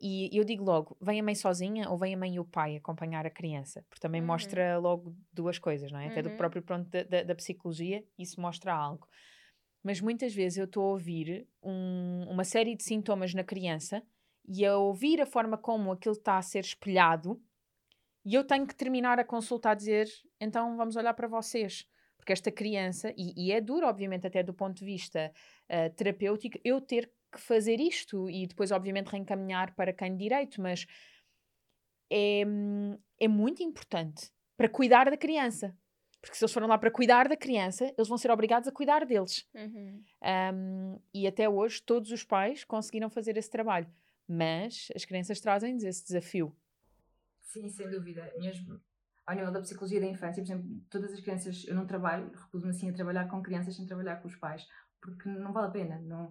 [0.02, 2.76] e eu digo logo, vem a mãe sozinha ou vem a mãe e o pai
[2.76, 3.84] acompanhar a criança?
[3.88, 4.26] Porque também uhum.
[4.26, 6.08] mostra logo duas coisas, não é?
[6.08, 6.36] Até do uhum.
[6.36, 9.06] próprio ponto da, da, da, psicologia, isso mostra algo.
[9.82, 14.02] Mas muitas vezes eu estou a ouvir um, uma série de sintomas na criança
[14.48, 17.40] e a ouvir a forma como aquilo está a ser espelhado
[18.24, 20.06] e eu tenho que terminar a consulta a dizer,
[20.40, 21.86] então vamos olhar para vocês.
[22.16, 25.32] Porque esta criança, e, e é duro, obviamente, até do ponto de vista
[25.68, 30.60] uh, terapêutico, eu ter que fazer isto e depois, obviamente, reencaminhar para quem de direito,
[30.60, 30.86] mas
[32.10, 32.42] é,
[33.18, 35.76] é muito importante para cuidar da criança.
[36.20, 39.04] Porque se eles foram lá para cuidar da criança, eles vão ser obrigados a cuidar
[39.04, 39.44] deles.
[39.52, 40.04] Uhum.
[40.54, 43.92] Um, e até hoje, todos os pais conseguiram fazer esse trabalho.
[44.28, 46.56] Mas as crianças trazem-nos esse desafio.
[47.42, 48.32] Sim, sem dúvida.
[48.38, 48.80] Mesmo
[49.26, 52.70] ao nível da psicologia da infância, por exemplo, todas as crianças, eu não trabalho, recuso-me
[52.70, 54.66] assim a trabalhar com crianças sem trabalhar com os pais,
[55.00, 56.00] porque não vale a pena.
[56.00, 56.30] Não,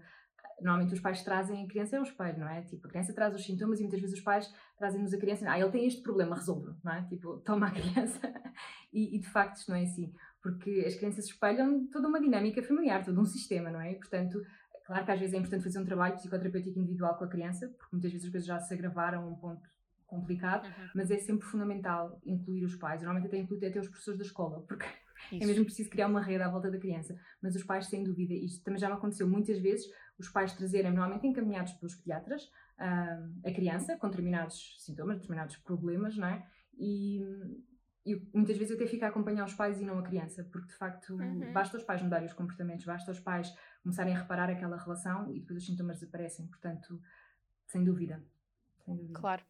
[0.62, 2.62] normalmente os pais trazem a criança é o espelho, não é?
[2.62, 5.60] Tipo, a criança traz os sintomas e muitas vezes os pais trazem-nos a criança, ah,
[5.60, 7.04] ele tem este problema, resolve, não é?
[7.04, 8.20] Tipo, toma a criança.
[8.94, 12.62] e, e, de facto isto não é assim, porque as crianças espelham toda uma dinâmica
[12.64, 13.94] familiar, todo um sistema, não é?
[13.94, 14.42] E, portanto,
[14.86, 17.90] claro que às vezes é importante fazer um trabalho psicoterapêutico individual com a criança, porque
[17.92, 19.70] muitas vezes as coisas já se agravaram a um ponto
[20.12, 20.90] complicado, uhum.
[20.94, 23.02] mas é sempre fundamental incluir os pais.
[23.02, 24.86] Normalmente até incluir até os professores da escola, porque
[25.32, 25.42] Isso.
[25.42, 27.18] é mesmo preciso criar uma rede à volta da criança.
[27.42, 29.86] Mas os pais, sem dúvida, isto também já me aconteceu muitas vezes,
[30.22, 32.44] os pais trazerem, normalmente encaminhados pelos pediatras,
[32.80, 36.46] uh, a criança com determinados sintomas, determinados problemas, não é?
[36.78, 37.22] E,
[38.06, 40.76] e muitas vezes até fica a acompanhar os pais e não a criança, porque de
[40.76, 41.52] facto uhum.
[41.54, 43.54] basta os pais mudarem os comportamentos, basta os pais
[43.84, 46.48] começarem a reparar aquela relação e depois os sintomas desaparecem.
[46.48, 47.00] Portanto,
[47.68, 48.24] sem dúvida.
[48.86, 49.20] Sem dúvida.
[49.20, 49.44] Claro.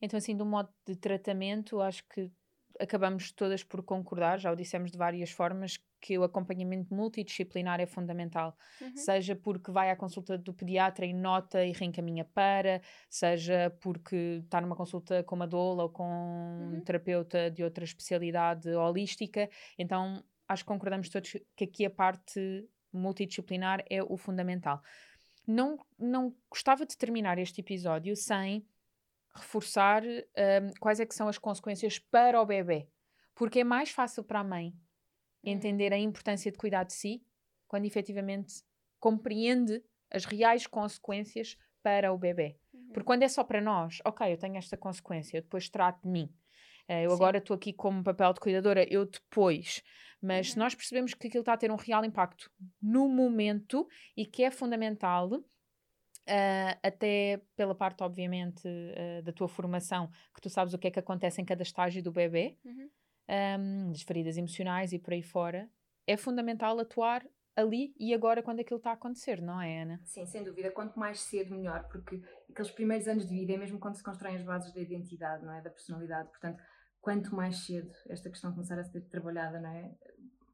[0.00, 2.30] Então, assim, do modo de tratamento, acho que
[2.78, 7.86] acabamos todas por concordar, já o dissemos de várias formas, que o acompanhamento multidisciplinar é
[7.86, 8.54] fundamental.
[8.78, 8.94] Uhum.
[8.94, 14.60] Seja porque vai à consulta do pediatra e nota e reencaminha para, seja porque está
[14.60, 16.76] numa consulta com uma doula ou com uhum.
[16.76, 19.48] um terapeuta de outra especialidade holística.
[19.78, 24.82] Então, acho que concordamos todos que aqui a parte multidisciplinar é o fundamental.
[25.46, 28.66] Não, não gostava de terminar este episódio sem
[29.34, 32.86] reforçar um, quais é que são as consequências para o bebê.
[33.34, 34.74] Porque é mais fácil para a mãe.
[35.44, 37.22] Entender a importância de cuidar de si
[37.66, 38.62] quando efetivamente
[38.98, 42.56] compreende as reais consequências para o bebê.
[42.72, 42.88] Uhum.
[42.88, 46.08] Porque quando é só para nós, ok, eu tenho esta consequência, eu depois trato de
[46.08, 46.32] mim.
[46.88, 47.16] Uh, eu Sim.
[47.16, 49.82] agora estou aqui como papel de cuidadora, eu depois.
[50.22, 50.60] Mas uhum.
[50.60, 54.50] nós percebemos que aquilo está a ter um real impacto no momento e que é
[54.50, 55.30] fundamental,
[56.26, 60.90] Uh, até pela parte, obviamente, uh, da tua formação, que tu sabes o que é
[60.90, 62.88] que acontece em cada estágio do bebê, uhum.
[63.28, 65.68] Um, das feridas emocionais e por aí fora,
[66.06, 70.00] é fundamental atuar ali e agora quando aquilo está a acontecer, não é, Ana?
[70.04, 70.70] Sim, sem dúvida.
[70.70, 74.36] Quanto mais cedo, melhor, porque aqueles primeiros anos de vida é mesmo quando se constroem
[74.36, 75.60] as bases da identidade, não é?
[75.62, 76.28] Da personalidade.
[76.30, 76.62] Portanto,
[77.00, 79.94] quanto mais cedo esta questão começar a ser trabalhada, não é?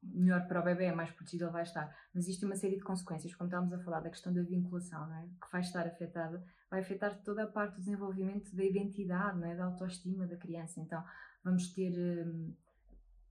[0.03, 1.95] melhor para o bebê, mais protegido ele vai estar.
[2.15, 5.17] Mas existe uma série de consequências, como estávamos a falar da questão da vinculação, não
[5.17, 5.23] é?
[5.23, 9.55] que vai estar afetada, vai afetar toda a parte do desenvolvimento da identidade, não é?
[9.55, 10.81] da autoestima da criança.
[10.81, 11.03] Então,
[11.45, 11.93] vamos ter
[12.27, 12.55] um,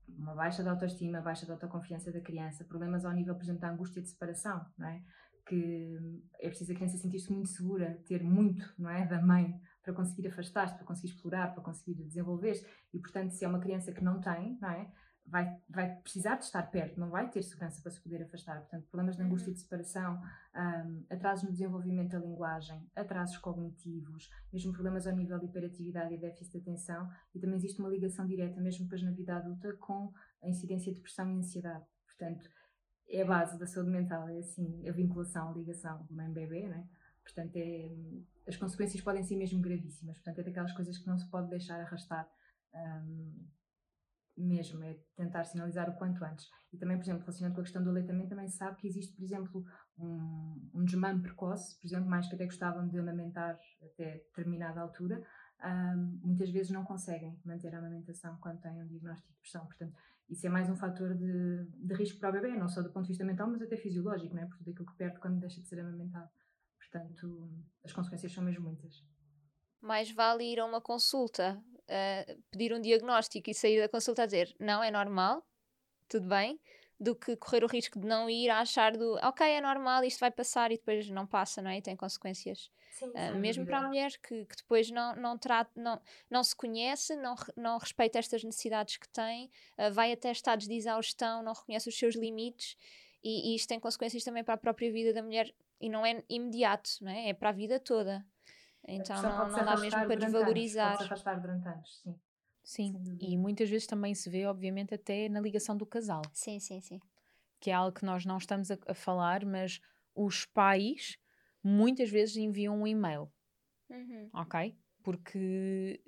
[0.08, 3.70] uma baixa da autoestima, baixa da autoconfiança da criança, problemas ao nível, por exemplo, da
[3.70, 5.02] angústia de separação, não é?
[5.46, 9.06] que hum, é preciso a criança sentir-se muito segura, ter muito não é?
[9.06, 12.64] da mãe para conseguir afastar-se, para conseguir explorar, para conseguir desenvolver-se.
[12.92, 14.92] E, portanto, se é uma criança que não tem, não é?
[15.26, 18.60] Vai, vai precisar de estar perto, não vai ter segurança para se poder afastar.
[18.60, 19.54] Portanto, problemas de angústia uhum.
[19.54, 20.20] de separação,
[20.54, 26.18] um, atrasos no desenvolvimento da linguagem, atrasos cognitivos, mesmo problemas ao nível de hiperatividade e
[26.18, 30.12] déficit de atenção, e também existe uma ligação direta, mesmo depois na vida adulta, com
[30.42, 31.84] a incidência de depressão e ansiedade.
[32.06, 32.50] Portanto,
[33.08, 36.88] é a base da saúde mental, é assim, a vinculação, a ligação mãe-bebê, né?
[37.22, 37.90] Portanto, é,
[38.46, 40.16] as consequências podem ser mesmo gravíssimas.
[40.18, 42.28] Portanto, é daquelas coisas que não se pode deixar arrastar.
[42.74, 43.46] Um,
[44.42, 46.48] mesmo, é tentar sinalizar o quanto antes.
[46.72, 49.14] E também, por exemplo, relacionado com a questão do aleitamento, também se sabe que existe,
[49.14, 49.64] por exemplo,
[49.98, 55.22] um, um desmame precoce, por exemplo, mais que até gostavam de amamentar até determinada altura,
[55.64, 59.66] um, muitas vezes não conseguem manter a amamentação quando têm um diagnóstico de depressão.
[59.66, 59.94] Portanto,
[60.28, 63.04] isso é mais um fator de, de risco para o bebê, não só do ponto
[63.04, 64.46] de vista mental, mas até fisiológico, não é?
[64.46, 66.30] Por tudo aquilo que perde quando deixa de ser amamentado.
[66.78, 67.50] Portanto,
[67.84, 69.04] as consequências são mesmo muitas.
[69.80, 74.26] Mais vale ir a uma consulta uh, pedir um diagnóstico e sair da consulta a
[74.26, 75.44] dizer não é normal,
[76.08, 76.58] tudo bem,
[76.98, 80.20] do que correr o risco de não ir a achar do ok, é normal, isto
[80.20, 81.78] vai passar e depois não passa, não é?
[81.78, 82.70] E tem consequências.
[82.92, 85.98] Sim, uh, mesmo para a mulher que, que depois não, não, trata, não,
[86.28, 90.74] não se conhece, não, não respeita estas necessidades que tem, uh, vai até estados de
[90.74, 92.76] exaustão, não reconhece os seus limites
[93.22, 96.22] e, e, isto tem consequências também para a própria vida da mulher e não é
[96.28, 97.30] imediato, não é?
[97.30, 98.24] É para a vida toda.
[98.88, 100.96] Então não, não dá mesmo para desvalorizar.
[100.96, 102.14] Se afastar durante anos, sim.
[102.62, 106.22] Sim, e muitas vezes também se vê, obviamente, até na ligação do casal.
[106.32, 107.00] Sim, sim, sim.
[107.58, 109.80] Que é algo que nós não estamos a, a falar, mas
[110.14, 111.18] os pais
[111.62, 113.30] muitas vezes enviam um e-mail.
[113.88, 114.30] Uhum.
[114.32, 114.76] Ok?
[115.02, 116.00] Porque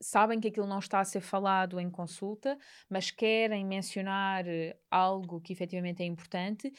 [0.00, 4.44] sabem que aquilo não está a ser falado em consulta, mas querem mencionar
[4.90, 6.72] algo que efetivamente é importante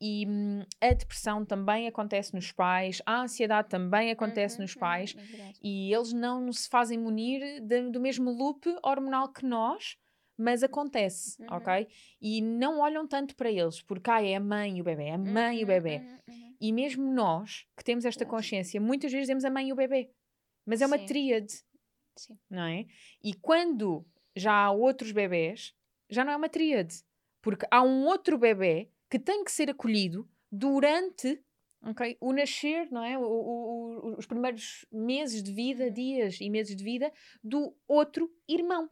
[0.00, 5.14] e hum, a depressão também acontece nos pais, a ansiedade também acontece uhum, nos pais,
[5.14, 9.96] uhum, é e eles não se fazem munir de, do mesmo loop hormonal que nós,
[10.36, 11.48] mas acontece, uhum.
[11.50, 11.88] ok?
[12.20, 15.14] E não olham tanto para eles, porque ah, é a mãe e o bebê, é
[15.14, 15.96] a mãe e o bebê.
[15.96, 19.72] Uhum, uhum, e mesmo nós, que temos esta consciência, muitas vezes temos a mãe e
[19.72, 20.10] o bebê,
[20.66, 21.06] mas é uma Sim.
[21.06, 21.54] tríade,
[22.16, 22.38] Sim.
[22.50, 22.84] não é?
[23.24, 25.74] E quando já há outros bebés,
[26.10, 27.02] já não é uma tríade,
[27.40, 31.42] porque há um outro bebê que tem que ser acolhido durante
[31.90, 33.18] okay, o nascer, não é?
[33.18, 35.92] O, o, o, os primeiros meses de vida, uhum.
[35.92, 37.10] dias e meses de vida
[37.42, 38.90] do outro irmão.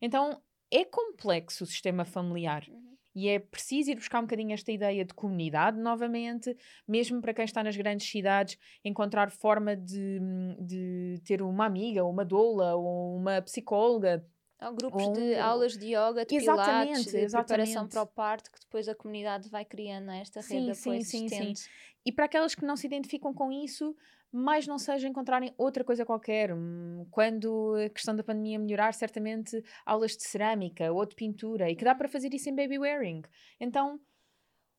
[0.00, 2.64] Então é complexo o sistema familiar.
[2.68, 2.96] Uhum.
[3.12, 6.54] E é preciso ir buscar um bocadinho esta ideia de comunidade novamente,
[6.86, 10.20] mesmo para quem está nas grandes cidades, encontrar forma de,
[10.60, 14.24] de ter uma amiga, ou uma doula, ou uma psicóloga
[14.58, 15.12] Há grupos Ou...
[15.12, 17.46] de aulas de yoga, de exatamente, pilates, de exatamente.
[17.46, 20.20] preparação para o parto, que depois a comunidade vai criando é?
[20.20, 21.68] esta rede sim, de sim, sim, sim.
[22.04, 23.94] E para aquelas que não se identificam com isso,
[24.32, 26.54] mais não seja encontrarem outra coisa qualquer.
[26.54, 31.76] Hum, quando a questão da pandemia melhorar, certamente aulas de cerâmica ou de pintura, e
[31.76, 33.22] que dá para fazer isso em baby wearing.
[33.60, 34.00] Então,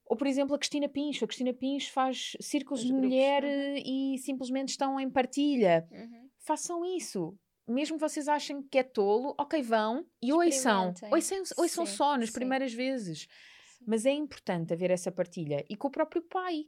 [0.06, 1.26] ou por exemplo a Cristina Pincho.
[1.26, 3.82] A Cristina Pincho faz círculos Os de grupos, mulher uhum.
[3.86, 5.88] e simplesmente estão em partilha.
[5.92, 6.30] Uhum.
[6.40, 7.38] Façam isso
[7.68, 10.94] mesmo que vocês achem que é tolo, ok, vão e ouçam.
[11.12, 12.34] Ouçam, ouçam sim, só nas sim.
[12.34, 13.22] primeiras vezes.
[13.22, 13.86] Sim.
[13.86, 15.66] Mas é importante haver essa partilha.
[15.70, 16.66] E com o próprio pai.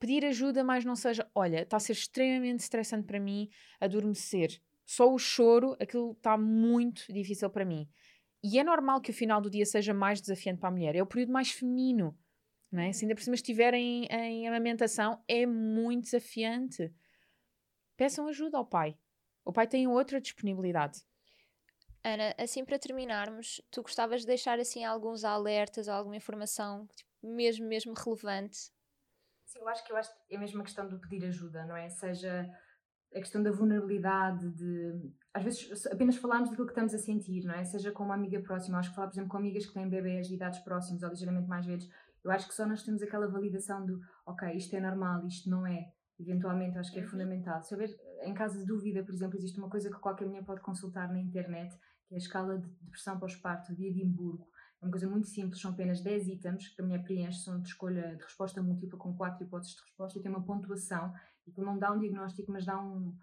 [0.00, 3.50] Pedir ajuda, mas não seja, olha, está a ser extremamente estressante para mim
[3.80, 4.60] adormecer.
[4.86, 7.88] Só o choro, aquilo está muito difícil para mim.
[8.42, 10.94] E é normal que o final do dia seja mais desafiante para a mulher.
[10.94, 12.16] É o período mais feminino.
[12.70, 12.92] Não é?
[12.92, 16.92] Se ainda por cima estiverem em, em amamentação, é muito desafiante.
[17.96, 18.96] Peçam ajuda ao pai.
[19.48, 21.00] O pai tem outra disponibilidade.
[22.04, 27.66] Ana, assim para terminarmos, tu gostavas de deixar assim alguns alertas, alguma informação tipo, mesmo,
[27.66, 28.70] mesmo relevante?
[29.46, 31.74] Sim, eu acho que eu acho que é mesmo a questão do pedir ajuda, não
[31.74, 31.88] é?
[31.88, 32.46] Seja
[33.10, 37.54] a questão da vulnerabilidade, de às vezes apenas falarmos daquilo que estamos a sentir, não
[37.54, 37.64] é?
[37.64, 40.28] Seja com uma amiga próxima, acho que falar, por exemplo, com amigas que têm bebês
[40.28, 41.88] de idades próximas ou ligeiramente mais velhos,
[42.22, 45.66] eu acho que só nós temos aquela validação do ok, isto é normal, isto não
[45.66, 45.90] é.
[46.18, 47.08] Eventualmente, acho que é uhum.
[47.08, 47.62] fundamental.
[47.62, 47.88] Se houver,
[48.22, 51.20] em caso de dúvida, por exemplo, existe uma coisa que qualquer mulher pode consultar na
[51.20, 54.48] internet, que é a escala de depressão pós-parto de Edimburgo.
[54.80, 57.68] É uma coisa muito simples, são apenas 10 itens que a mulher preenche, são de
[57.68, 61.12] escolha de resposta múltipla, com 4 hipóteses de resposta, e tem uma pontuação,
[61.46, 63.16] e que não dá um diagnóstico, mas dá um,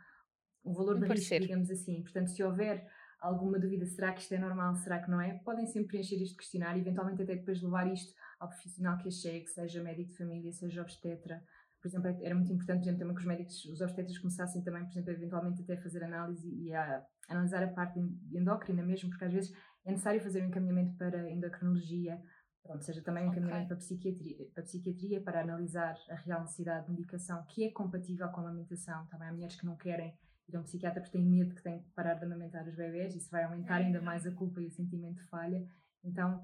[0.64, 2.02] um valor um de risco, digamos assim.
[2.02, 2.86] Portanto, se houver
[3.22, 5.34] alguma dúvida, será que isto é normal, será que não é?
[5.40, 9.82] Podem sempre preencher este questionário, eventualmente até depois levar isto ao profissional que chegue, seja
[9.82, 11.44] médico de família, seja obstetra.
[11.86, 14.84] Por exemplo, era muito importante, por exemplo, também que os médicos, os obstetras começassem também,
[14.86, 18.00] por exemplo, eventualmente até a fazer análise e a analisar a parte
[18.32, 19.56] endócrina mesmo, porque às vezes
[19.86, 22.20] é necessário fazer um encaminhamento para endocrinologia,
[22.64, 23.38] pronto, seja também um okay.
[23.38, 28.28] encaminhamento para psiquiatria, para psiquiatria, para analisar a real necessidade de medicação que é compatível
[28.30, 29.06] com a amamentação.
[29.06, 30.18] Também há mulheres que não querem
[30.50, 33.16] ir a um psiquiatra porque têm medo que têm que parar de amamentar os bebés,
[33.16, 34.06] isso vai aumentar ainda uhum.
[34.06, 35.64] mais a culpa e o sentimento de falha.
[36.04, 36.42] Então,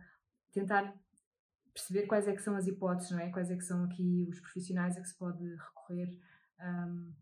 [0.52, 0.94] tentar
[1.74, 3.30] perceber quais é que são as hipóteses, não é?
[3.30, 6.20] Quais é que são aqui os profissionais a que se pode recorrer.
[6.60, 7.14] Um,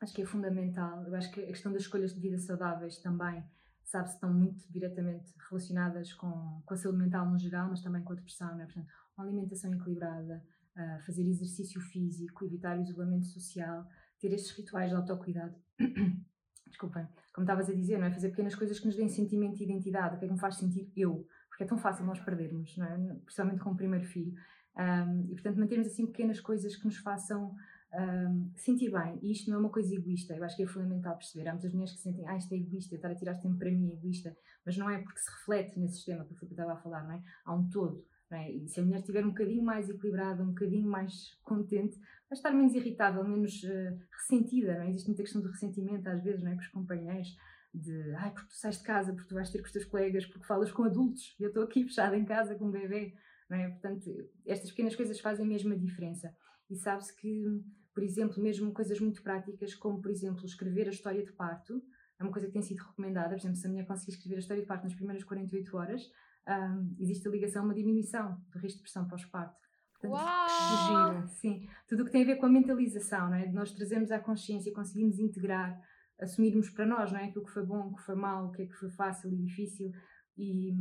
[0.00, 1.04] acho que é fundamental.
[1.06, 3.44] Eu acho que a questão das escolhas de vida saudáveis também,
[3.84, 8.12] sabe-se, estão muito diretamente relacionadas com, com a saúde mental no geral, mas também com
[8.12, 8.64] a depressão, não é?
[8.64, 10.42] Portanto, uma alimentação equilibrada,
[10.76, 13.86] uh, fazer exercício físico, evitar o isolamento social,
[14.18, 15.54] ter estes rituais de autocuidado.
[16.66, 18.12] Desculpem, como estavas a dizer, não é?
[18.12, 20.56] Fazer pequenas coisas que nos deem sentimento de identidade, o que é que me faz
[20.56, 21.26] sentir eu
[21.60, 23.14] porque é tão fácil nós perdermos, não é?
[23.24, 24.32] principalmente com o primeiro filho.
[24.76, 27.54] Um, e portanto, mantermos assim pequenas coisas que nos façam
[27.92, 29.18] um, sentir bem.
[29.20, 31.48] E isto não é uma coisa egoísta, eu acho que é fundamental perceber.
[31.48, 33.90] Há muitas mulheres que sentem, ah, isto é egoísta, estar a tirar tempo para mim
[33.90, 34.34] é egoísta,
[34.64, 37.22] mas não é porque se reflete nesse sistema que eu estava a falar, não é?
[37.44, 38.06] Há um todo.
[38.30, 38.50] É?
[38.50, 42.52] E se a mulher estiver um bocadinho mais equilibrada, um bocadinho mais contente, vai estar
[42.52, 44.78] menos irritável, menos uh, ressentida.
[44.78, 44.88] Não é?
[44.90, 46.54] Existe muita questão de ressentimento às vezes não é?
[46.54, 47.36] com os companheiros
[47.72, 50.26] de ai, porque tu sais de casa, porque tu vais ter com os teus colegas,
[50.26, 53.14] porque falas com adultos e eu estou aqui fechada em casa com um bebê,
[53.48, 53.68] não é?
[53.68, 54.10] Portanto,
[54.46, 56.34] estas pequenas coisas fazem mesmo a diferença.
[56.68, 57.44] E sabe-se que,
[57.92, 61.82] por exemplo, mesmo coisas muito práticas, como por exemplo escrever a história de parto,
[62.18, 63.30] é uma coisa que tem sido recomendada.
[63.30, 66.02] Por exemplo, se a mulher conseguir escrever a história de parto nas primeiras 48 horas,
[66.48, 69.58] um, existe a ligação, uma diminuição do risco de depressão pós-parto.
[70.04, 71.28] Uau!
[71.28, 71.68] sim.
[71.86, 73.46] Tudo o que tem a ver com a mentalização, não é?
[73.46, 75.78] De nós trazemos à consciência, conseguimos integrar
[76.20, 77.26] assumirmos para nós, não é?
[77.26, 79.36] Aquilo que foi bom, o que foi mau, o que é que foi fácil e
[79.36, 79.92] difícil
[80.36, 80.72] e,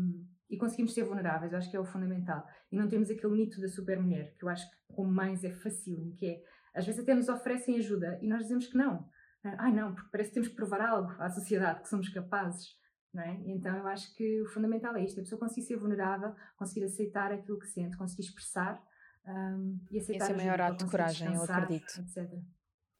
[0.49, 2.45] e conseguimos ser vulneráveis, eu acho que é o fundamental.
[2.71, 5.51] E não temos aquele mito da super mulher, que eu acho que como mães é
[5.51, 9.07] fácil, que é, às vezes até nos oferecem ajuda e nós dizemos que não.
[9.43, 12.77] Ai não, porque parece que temos que provar algo à sociedade, que somos capazes.
[13.13, 13.41] Não é?
[13.45, 17.31] Então eu acho que o fundamental é isto: a pessoa conseguir ser vulnerável, conseguir aceitar
[17.31, 18.79] aquilo que sente, conseguir expressar
[19.25, 20.25] um, e aceitar.
[20.25, 21.99] Esse é o maior ato de coragem, eu acredito.
[22.01, 22.29] Etc.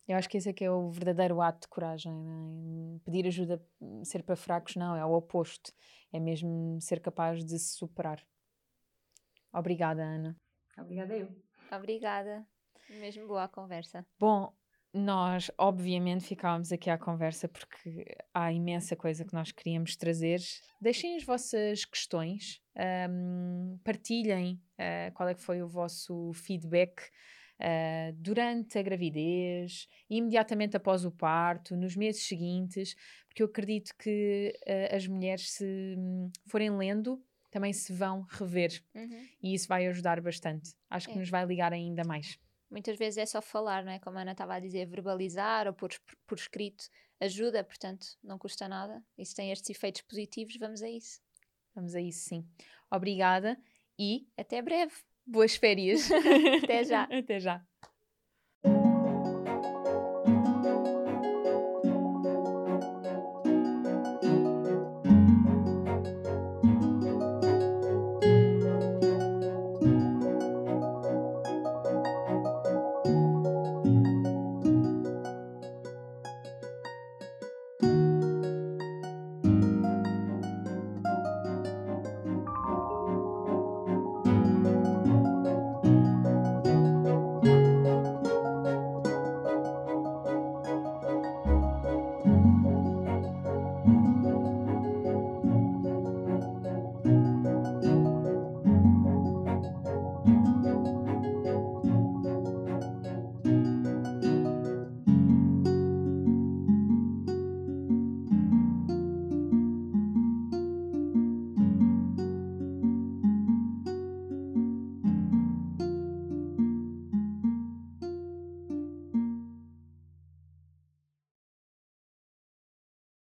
[0.10, 2.12] Eu acho que esse é que é o verdadeiro ato de coragem.
[2.12, 3.00] É?
[3.06, 3.64] Pedir ajuda,
[4.04, 5.72] ser para fracos, não, é o oposto.
[6.12, 8.20] É mesmo ser capaz de se superar.
[9.54, 10.36] Obrigada, Ana.
[10.80, 11.30] Obrigada eu.
[11.72, 12.44] Obrigada.
[12.90, 14.04] Mesmo boa a conversa.
[14.20, 14.52] Bom,
[14.92, 18.04] nós obviamente ficávamos aqui à conversa porque
[18.34, 20.40] há imensa coisa que nós queríamos trazer.
[20.82, 22.60] Deixem as vossas questões,
[23.12, 27.00] um, partilhem uh, qual é que foi o vosso feedback
[27.60, 32.96] uh, durante a gravidez, imediatamente após o parto, nos meses seguintes,
[33.28, 38.84] porque eu acredito que uh, as mulheres, se um, forem lendo, também se vão rever
[38.94, 39.28] uhum.
[39.42, 40.74] e isso vai ajudar bastante.
[40.90, 41.14] Acho é.
[41.14, 42.40] que nos vai ligar ainda mais.
[42.70, 44.00] Muitas vezes é só falar, não é?
[44.00, 45.90] Como a Ana estava a dizer, verbalizar ou por,
[46.28, 46.86] por escrito
[47.20, 49.04] ajuda, portanto, não custa nada.
[49.18, 51.20] E se tem estes efeitos positivos, vamos a isso.
[51.74, 52.48] Vamos a isso, sim.
[52.92, 53.58] Obrigada
[53.98, 54.94] e até breve.
[55.30, 56.10] Boas férias.
[56.64, 57.04] Até já.
[57.04, 57.62] Até já.